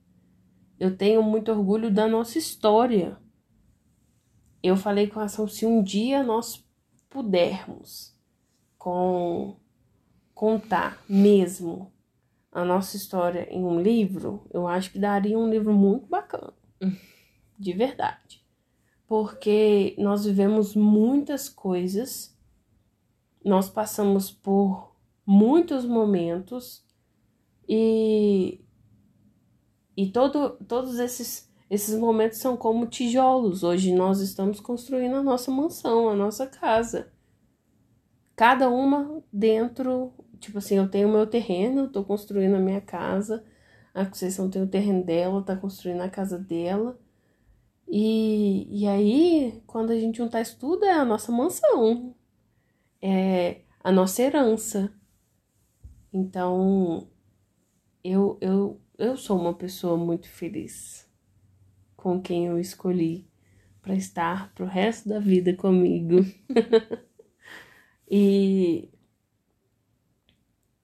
Eu 0.80 0.98
tenho 0.98 1.22
muito 1.22 1.52
orgulho 1.52 1.94
da 1.94 2.08
nossa 2.08 2.40
história. 2.40 3.20
Eu 4.64 4.76
falei 4.76 5.06
com 5.06 5.20
a 5.20 5.26
ação, 5.26 5.48
se 5.48 5.64
um 5.64 5.84
dia 5.84 6.24
nós 6.24 6.68
pudermos, 7.08 8.18
com 8.80 9.60
contar 10.38 11.04
mesmo 11.10 11.92
a 12.52 12.64
nossa 12.64 12.96
história 12.96 13.48
em 13.52 13.66
um 13.66 13.82
livro, 13.82 14.46
eu 14.52 14.68
acho 14.68 14.92
que 14.92 15.00
daria 15.00 15.38
um 15.38 15.50
livro 15.50 15.74
muito 15.74 16.06
bacana. 16.06 16.54
De 17.58 17.74
verdade. 17.74 18.46
Porque 19.08 19.96
nós 19.98 20.26
vivemos 20.26 20.76
muitas 20.76 21.50
coisas, 21.50 22.38
nós 23.44 23.68
passamos 23.68 24.30
por 24.30 24.96
muitos 25.26 25.86
momentos 25.86 26.86
e 27.68 28.62
e 29.96 30.12
todo, 30.12 30.52
todos 30.68 31.00
esses 31.00 31.52
esses 31.68 31.98
momentos 31.98 32.38
são 32.38 32.56
como 32.56 32.86
tijolos. 32.86 33.64
Hoje 33.64 33.92
nós 33.92 34.20
estamos 34.20 34.60
construindo 34.60 35.16
a 35.16 35.24
nossa 35.24 35.50
mansão, 35.50 36.10
a 36.10 36.16
nossa 36.16 36.46
casa. 36.46 37.12
Cada 38.36 38.70
uma 38.70 39.24
dentro 39.34 40.14
Tipo 40.40 40.58
assim, 40.60 40.76
eu 40.78 40.90
tenho 40.90 41.08
o 41.08 41.12
meu 41.12 41.28
terreno, 41.28 41.90
tô 41.90 42.04
construindo 42.04 42.56
a 42.56 42.60
minha 42.60 42.82
casa. 42.82 43.44
A 43.94 44.06
Conceição 44.06 44.50
tem 44.50 44.62
o 44.62 44.68
terreno 44.68 45.04
dela, 45.04 45.44
tá 45.44 45.56
construindo 45.56 46.02
a 46.02 46.10
casa 46.10 46.38
dela. 46.38 47.00
E, 47.88 48.68
e 48.70 48.88
aí, 48.88 49.62
quando 49.66 49.92
a 49.92 50.00
gente 50.00 50.18
juntar 50.18 50.42
isso 50.42 50.58
tudo, 50.60 50.86
é 50.86 50.92
a 50.94 51.06
nossa 51.06 51.32
mansão. 51.32 52.16
É 53.02 53.62
a 53.84 53.92
nossa 53.92 54.22
herança. 54.22 54.94
Então, 56.12 57.08
eu, 58.04 58.38
eu, 58.42 58.82
eu 58.98 59.18
sou 59.18 59.40
uma 59.40 59.54
pessoa 59.54 59.98
muito 59.98 60.30
feliz 60.30 61.08
com 61.96 62.22
quem 62.22 62.48
eu 62.48 62.60
escolhi 62.60 63.28
para 63.82 63.96
estar 63.96 64.54
pro 64.54 64.66
resto 64.66 65.10
da 65.10 65.20
vida 65.20 65.54
comigo. 65.54 66.18
e 68.10 68.90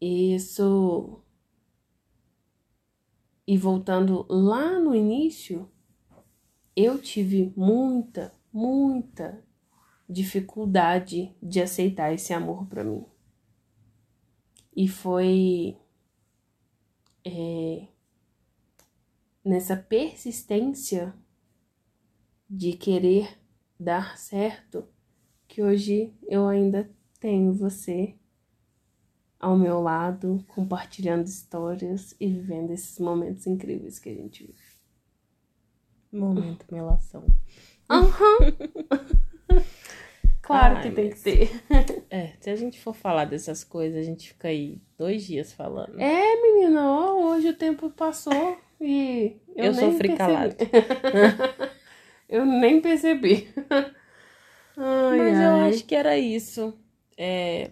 isso. 0.03 1.21
E 3.45 3.57
voltando 3.57 4.25
lá 4.29 4.79
no 4.79 4.95
início, 4.95 5.69
eu 6.75 6.99
tive 6.99 7.53
muita, 7.55 8.33
muita 8.51 9.43
dificuldade 10.09 11.35
de 11.41 11.61
aceitar 11.61 12.13
esse 12.13 12.33
amor 12.33 12.65
para 12.67 12.83
mim. 12.83 13.05
E 14.75 14.87
foi 14.87 15.77
é, 17.25 17.87
nessa 19.43 19.75
persistência 19.75 21.13
de 22.49 22.73
querer 22.73 23.39
dar 23.79 24.17
certo 24.17 24.87
que 25.47 25.61
hoje 25.61 26.13
eu 26.27 26.47
ainda 26.47 26.89
tenho 27.19 27.53
você 27.53 28.17
ao 29.43 29.57
meu 29.57 29.81
lado, 29.81 30.41
compartilhando 30.47 31.27
histórias 31.27 32.15
e 32.17 32.27
vivendo 32.27 32.71
esses 32.71 32.97
momentos 32.97 33.45
incríveis 33.45 33.99
que 33.99 34.07
a 34.07 34.13
gente 34.13 34.45
vive. 34.45 34.73
Momento 36.13 36.65
melação. 36.71 37.25
Uhum. 37.91 39.59
claro 40.41 40.77
Ai, 40.77 40.83
que 40.83 40.91
tem 40.91 41.09
mas... 41.09 41.15
que 41.15 41.23
ter. 41.23 41.63
É, 42.09 42.31
se 42.39 42.49
a 42.49 42.55
gente 42.55 42.79
for 42.79 42.93
falar 42.93 43.25
dessas 43.25 43.65
coisas, 43.65 43.99
a 43.99 44.03
gente 44.03 44.29
fica 44.29 44.47
aí 44.47 44.81
dois 44.97 45.25
dias 45.25 45.51
falando. 45.51 45.99
É, 45.99 46.41
menina, 46.41 46.89
ó, 46.89 47.31
hoje 47.31 47.49
o 47.49 47.57
tempo 47.57 47.89
passou 47.89 48.57
e 48.79 49.41
eu, 49.57 49.65
eu 49.65 49.73
sofri 49.73 50.15
calado. 50.15 50.55
eu 52.29 52.45
nem 52.45 52.79
percebi. 52.79 53.49
Ai, 54.77 55.17
mas 55.17 55.37
ai. 55.37 55.45
eu 55.45 55.69
acho 55.69 55.83
que 55.83 55.95
era 55.95 56.17
isso. 56.17 56.73
É, 57.17 57.69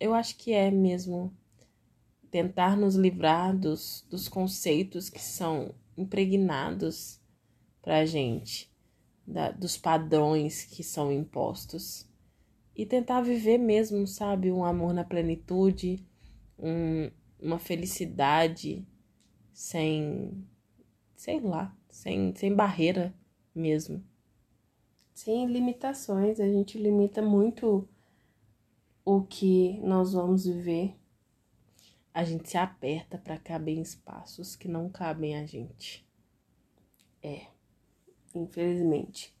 eu 0.00 0.14
acho 0.14 0.36
que 0.36 0.52
é 0.52 0.70
mesmo 0.70 1.32
tentar 2.30 2.76
nos 2.76 2.94
livrar 2.94 3.56
dos, 3.56 4.06
dos 4.08 4.28
conceitos 4.28 5.08
que 5.08 5.20
são 5.20 5.74
impregnados 5.96 7.20
pra 7.82 8.04
gente, 8.04 8.70
da, 9.26 9.50
dos 9.50 9.76
padrões 9.76 10.64
que 10.64 10.82
são 10.82 11.10
impostos. 11.10 12.06
E 12.76 12.86
tentar 12.86 13.22
viver 13.22 13.58
mesmo, 13.58 14.06
sabe, 14.06 14.52
um 14.52 14.64
amor 14.64 14.92
na 14.94 15.02
plenitude, 15.02 16.06
um, 16.58 17.10
uma 17.40 17.58
felicidade 17.58 18.86
sem, 19.52 20.46
sei 21.16 21.40
lá, 21.40 21.76
sem, 21.88 22.32
sem 22.36 22.54
barreira 22.54 23.12
mesmo. 23.52 24.04
Sem 25.12 25.46
limitações, 25.46 26.38
a 26.38 26.46
gente 26.46 26.78
limita 26.78 27.20
muito 27.20 27.88
o 29.08 29.22
que 29.22 29.80
nós 29.80 30.12
vamos 30.12 30.44
viver. 30.44 30.94
A 32.12 32.24
gente 32.24 32.50
se 32.50 32.58
aperta 32.58 33.16
para 33.16 33.38
caber 33.38 33.78
em 33.78 33.80
espaços 33.80 34.54
que 34.54 34.68
não 34.68 34.90
cabem 34.90 35.34
a 35.34 35.46
gente. 35.46 36.06
É, 37.22 37.46
infelizmente. 38.34 39.34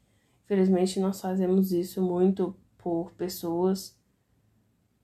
Infelizmente, 0.44 0.98
nós 0.98 1.20
fazemos 1.20 1.70
isso 1.70 2.00
muito 2.00 2.56
por 2.78 3.12
pessoas 3.12 3.94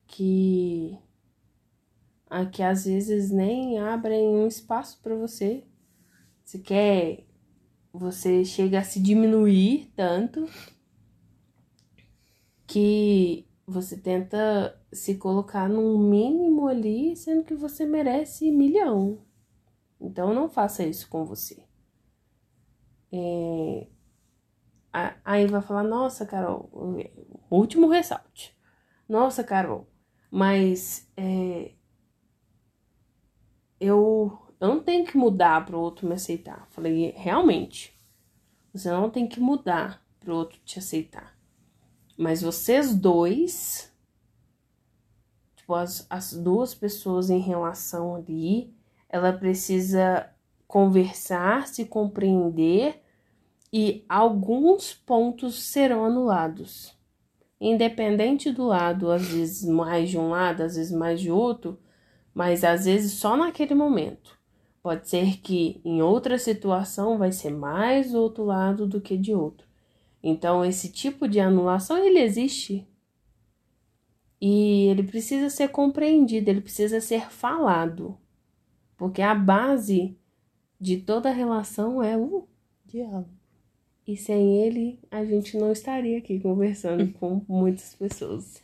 que, 0.06 0.98
que 2.50 2.62
às 2.62 2.86
vezes 2.86 3.30
nem 3.30 3.78
abrem 3.78 4.26
um 4.28 4.46
espaço 4.46 4.98
para 5.02 5.14
você. 5.14 5.62
Se 6.42 6.58
quer, 6.58 7.26
você 7.92 8.46
chega 8.46 8.78
a 8.78 8.84
se 8.84 8.98
diminuir 8.98 9.92
tanto 9.94 10.48
que 12.66 13.46
você 13.66 13.96
tenta 13.96 14.78
se 14.92 15.16
colocar 15.16 15.68
num 15.68 15.98
mínimo 15.98 16.68
ali, 16.68 17.16
sendo 17.16 17.44
que 17.44 17.54
você 17.54 17.86
merece 17.86 18.50
milhão. 18.50 19.24
Então 20.00 20.34
não 20.34 20.48
faça 20.48 20.84
isso 20.84 21.08
com 21.08 21.24
você. 21.24 21.64
É... 23.10 23.86
Aí 25.24 25.46
vai 25.46 25.60
falar, 25.60 25.82
nossa, 25.82 26.24
Carol, 26.24 26.70
último 27.50 27.88
ressalte. 27.88 28.56
Nossa, 29.08 29.42
Carol, 29.42 29.88
mas 30.30 31.10
é... 31.16 31.72
eu, 33.80 34.38
eu 34.60 34.68
não 34.68 34.80
tenho 34.82 35.04
que 35.04 35.16
mudar 35.16 35.64
para 35.64 35.76
o 35.76 35.80
outro 35.80 36.06
me 36.06 36.14
aceitar. 36.14 36.68
Falei, 36.70 37.10
realmente, 37.16 37.98
você 38.72 38.90
não 38.90 39.10
tem 39.10 39.26
que 39.26 39.40
mudar 39.40 40.04
para 40.20 40.32
o 40.32 40.36
outro 40.36 40.58
te 40.64 40.78
aceitar. 40.78 41.33
Mas 42.16 42.42
vocês 42.42 42.94
dois, 42.94 43.92
tipo, 45.56 45.74
as, 45.74 46.06
as 46.08 46.32
duas 46.32 46.74
pessoas 46.74 47.30
em 47.30 47.40
relação 47.40 48.14
ali, 48.14 48.72
ela 49.08 49.32
precisa 49.32 50.30
conversar, 50.66 51.66
se 51.66 51.84
compreender 51.84 53.02
e 53.72 54.04
alguns 54.08 54.94
pontos 54.94 55.62
serão 55.62 56.04
anulados. 56.04 56.96
Independente 57.60 58.52
do 58.52 58.66
lado, 58.66 59.10
às 59.10 59.26
vezes 59.26 59.68
mais 59.68 60.10
de 60.10 60.18
um 60.18 60.30
lado, 60.30 60.62
às 60.62 60.76
vezes 60.76 60.92
mais 60.92 61.20
de 61.20 61.30
outro, 61.30 61.78
mas 62.32 62.62
às 62.62 62.84
vezes 62.84 63.12
só 63.12 63.36
naquele 63.36 63.74
momento. 63.74 64.38
Pode 64.82 65.08
ser 65.08 65.38
que 65.38 65.80
em 65.84 66.02
outra 66.02 66.38
situação 66.38 67.16
vai 67.16 67.32
ser 67.32 67.50
mais 67.50 68.12
do 68.12 68.20
outro 68.20 68.44
lado 68.44 68.86
do 68.86 69.00
que 69.00 69.16
de 69.16 69.34
outro. 69.34 69.63
Então, 70.26 70.64
esse 70.64 70.88
tipo 70.88 71.28
de 71.28 71.38
anulação, 71.38 71.98
ele 71.98 72.18
existe. 72.18 72.88
E 74.40 74.86
ele 74.86 75.02
precisa 75.02 75.50
ser 75.50 75.68
compreendido, 75.68 76.48
ele 76.48 76.62
precisa 76.62 76.98
ser 76.98 77.30
falado. 77.30 78.16
Porque 78.96 79.20
a 79.20 79.34
base 79.34 80.16
de 80.80 80.96
toda 80.96 81.30
relação 81.30 82.02
é 82.02 82.16
o 82.16 82.48
diálogo. 82.86 83.28
E 84.06 84.16
sem 84.16 84.62
ele, 84.62 84.98
a 85.10 85.22
gente 85.26 85.58
não 85.58 85.70
estaria 85.70 86.16
aqui 86.16 86.40
conversando 86.40 87.12
com 87.12 87.42
muitas 87.46 87.94
pessoas. 87.94 88.62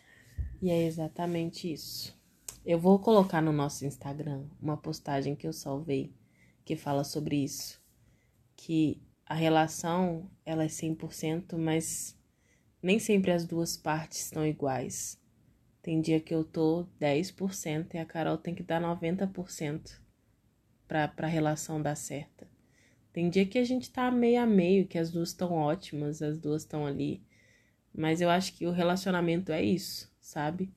E 0.62 0.70
é 0.70 0.86
exatamente 0.86 1.70
isso. 1.70 2.18
Eu 2.64 2.78
vou 2.78 2.98
colocar 2.98 3.42
no 3.42 3.52
nosso 3.52 3.84
Instagram 3.84 4.46
uma 4.62 4.78
postagem 4.78 5.36
que 5.36 5.46
eu 5.46 5.52
salvei 5.52 6.10
que 6.64 6.74
fala 6.74 7.04
sobre 7.04 7.36
isso. 7.36 7.78
Que 8.56 9.02
a 9.30 9.34
relação 9.34 10.28
ela 10.44 10.64
é 10.64 10.68
100%, 10.68 11.56
mas 11.56 12.18
nem 12.82 12.98
sempre 12.98 13.30
as 13.30 13.46
duas 13.46 13.76
partes 13.76 14.24
estão 14.24 14.44
iguais. 14.44 15.22
Tem 15.80 16.00
dia 16.00 16.18
que 16.18 16.34
eu 16.34 16.42
tô 16.42 16.84
10% 16.98 17.94
e 17.94 17.98
a 17.98 18.04
Carol 18.04 18.36
tem 18.36 18.56
que 18.56 18.62
dar 18.64 18.82
90% 18.82 20.02
para 20.88 21.12
a 21.16 21.26
relação 21.28 21.80
dar 21.80 21.94
certa. 21.94 22.48
Tem 23.12 23.30
dia 23.30 23.46
que 23.46 23.56
a 23.56 23.62
gente 23.62 23.88
tá 23.92 24.10
meio 24.10 24.42
a 24.42 24.46
meio, 24.46 24.88
que 24.88 24.98
as 24.98 25.12
duas 25.12 25.28
estão 25.28 25.52
ótimas, 25.52 26.20
as 26.20 26.36
duas 26.36 26.62
estão 26.62 26.84
ali. 26.84 27.22
Mas 27.94 28.20
eu 28.20 28.28
acho 28.28 28.52
que 28.54 28.66
o 28.66 28.72
relacionamento 28.72 29.52
é 29.52 29.62
isso, 29.62 30.12
sabe? 30.20 30.74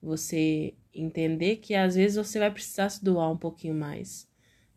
Você 0.00 0.74
entender 0.94 1.56
que 1.56 1.74
às 1.74 1.96
vezes 1.96 2.24
você 2.24 2.38
vai 2.38 2.52
precisar 2.52 2.88
se 2.88 3.02
doar 3.02 3.32
um 3.32 3.36
pouquinho 3.36 3.74
mais. 3.74 4.28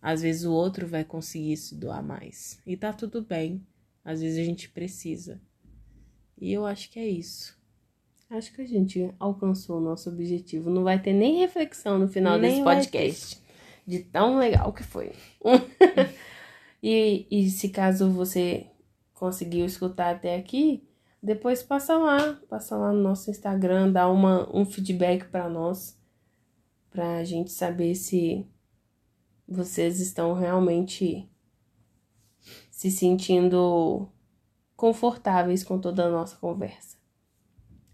Às 0.02 0.22
vezes 0.22 0.46
o 0.46 0.54
outro 0.54 0.88
vai 0.88 1.04
conseguir 1.04 1.58
se 1.58 1.76
doar 1.76 2.04
mais. 2.04 2.60
E 2.66 2.78
tá 2.78 2.94
tudo 2.94 3.22
bem. 3.22 3.66
Às 4.04 4.22
vezes 4.22 4.40
a 4.40 4.44
gente 4.44 4.70
precisa. 4.70 5.42
E 6.40 6.54
eu 6.54 6.66
acho 6.66 6.90
que 6.90 7.00
é 7.00 7.08
isso. 7.08 7.58
Acho 8.30 8.54
que 8.54 8.62
a 8.62 8.68
gente 8.68 9.14
alcançou 9.20 9.78
o 9.78 9.82
nosso 9.82 10.10
objetivo. 10.10 10.70
Não 10.70 10.84
vai 10.84 11.02
ter 11.02 11.14
nem 11.14 11.40
reflexão 11.40 11.98
no 11.98 12.08
final 12.08 12.38
nem 12.38 12.52
desse 12.52 12.64
podcast. 12.64 13.42
De 13.86 14.00
tão 14.00 14.38
legal 14.38 14.72
que 14.72 14.84
foi. 14.84 15.14
e, 16.82 17.26
e 17.30 17.50
se 17.50 17.70
caso 17.70 18.10
você 18.12 18.68
conseguiu 19.14 19.66
escutar 19.66 20.16
até 20.16 20.36
aqui, 20.36 20.88
depois 21.22 21.62
passa 21.62 21.98
lá, 21.98 22.40
passa 22.48 22.78
lá 22.78 22.94
no 22.94 23.02
nosso 23.02 23.30
Instagram, 23.30 23.92
dá 23.92 24.10
uma, 24.10 24.50
um 24.56 24.64
feedback 24.64 25.26
para 25.26 25.50
nós, 25.50 26.00
pra 26.90 27.24
gente 27.26 27.52
saber 27.52 27.96
se 27.96 28.48
vocês 29.50 30.00
estão 30.00 30.34
realmente 30.34 31.28
se 32.70 32.90
sentindo 32.90 34.08
confortáveis 34.76 35.64
com 35.64 35.80
toda 35.80 36.06
a 36.06 36.10
nossa 36.10 36.38
conversa. 36.38 36.98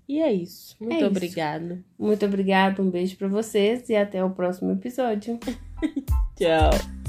E 0.08 0.22
é 0.22 0.32
isso. 0.32 0.76
Muito 0.80 1.03
é 1.03 1.08
obrigado. 1.08 1.74
Isso. 1.74 1.84
Muito 1.97 2.26
obrigado, 2.26 2.82
um 2.82 2.91
beijo 2.91 3.18
para 3.18 3.28
vocês 3.28 3.89
e 3.89 3.95
até 3.95 4.24
o 4.24 4.30
próximo 4.30 4.72
episódio. 4.72 5.39
Tchau. 6.38 7.05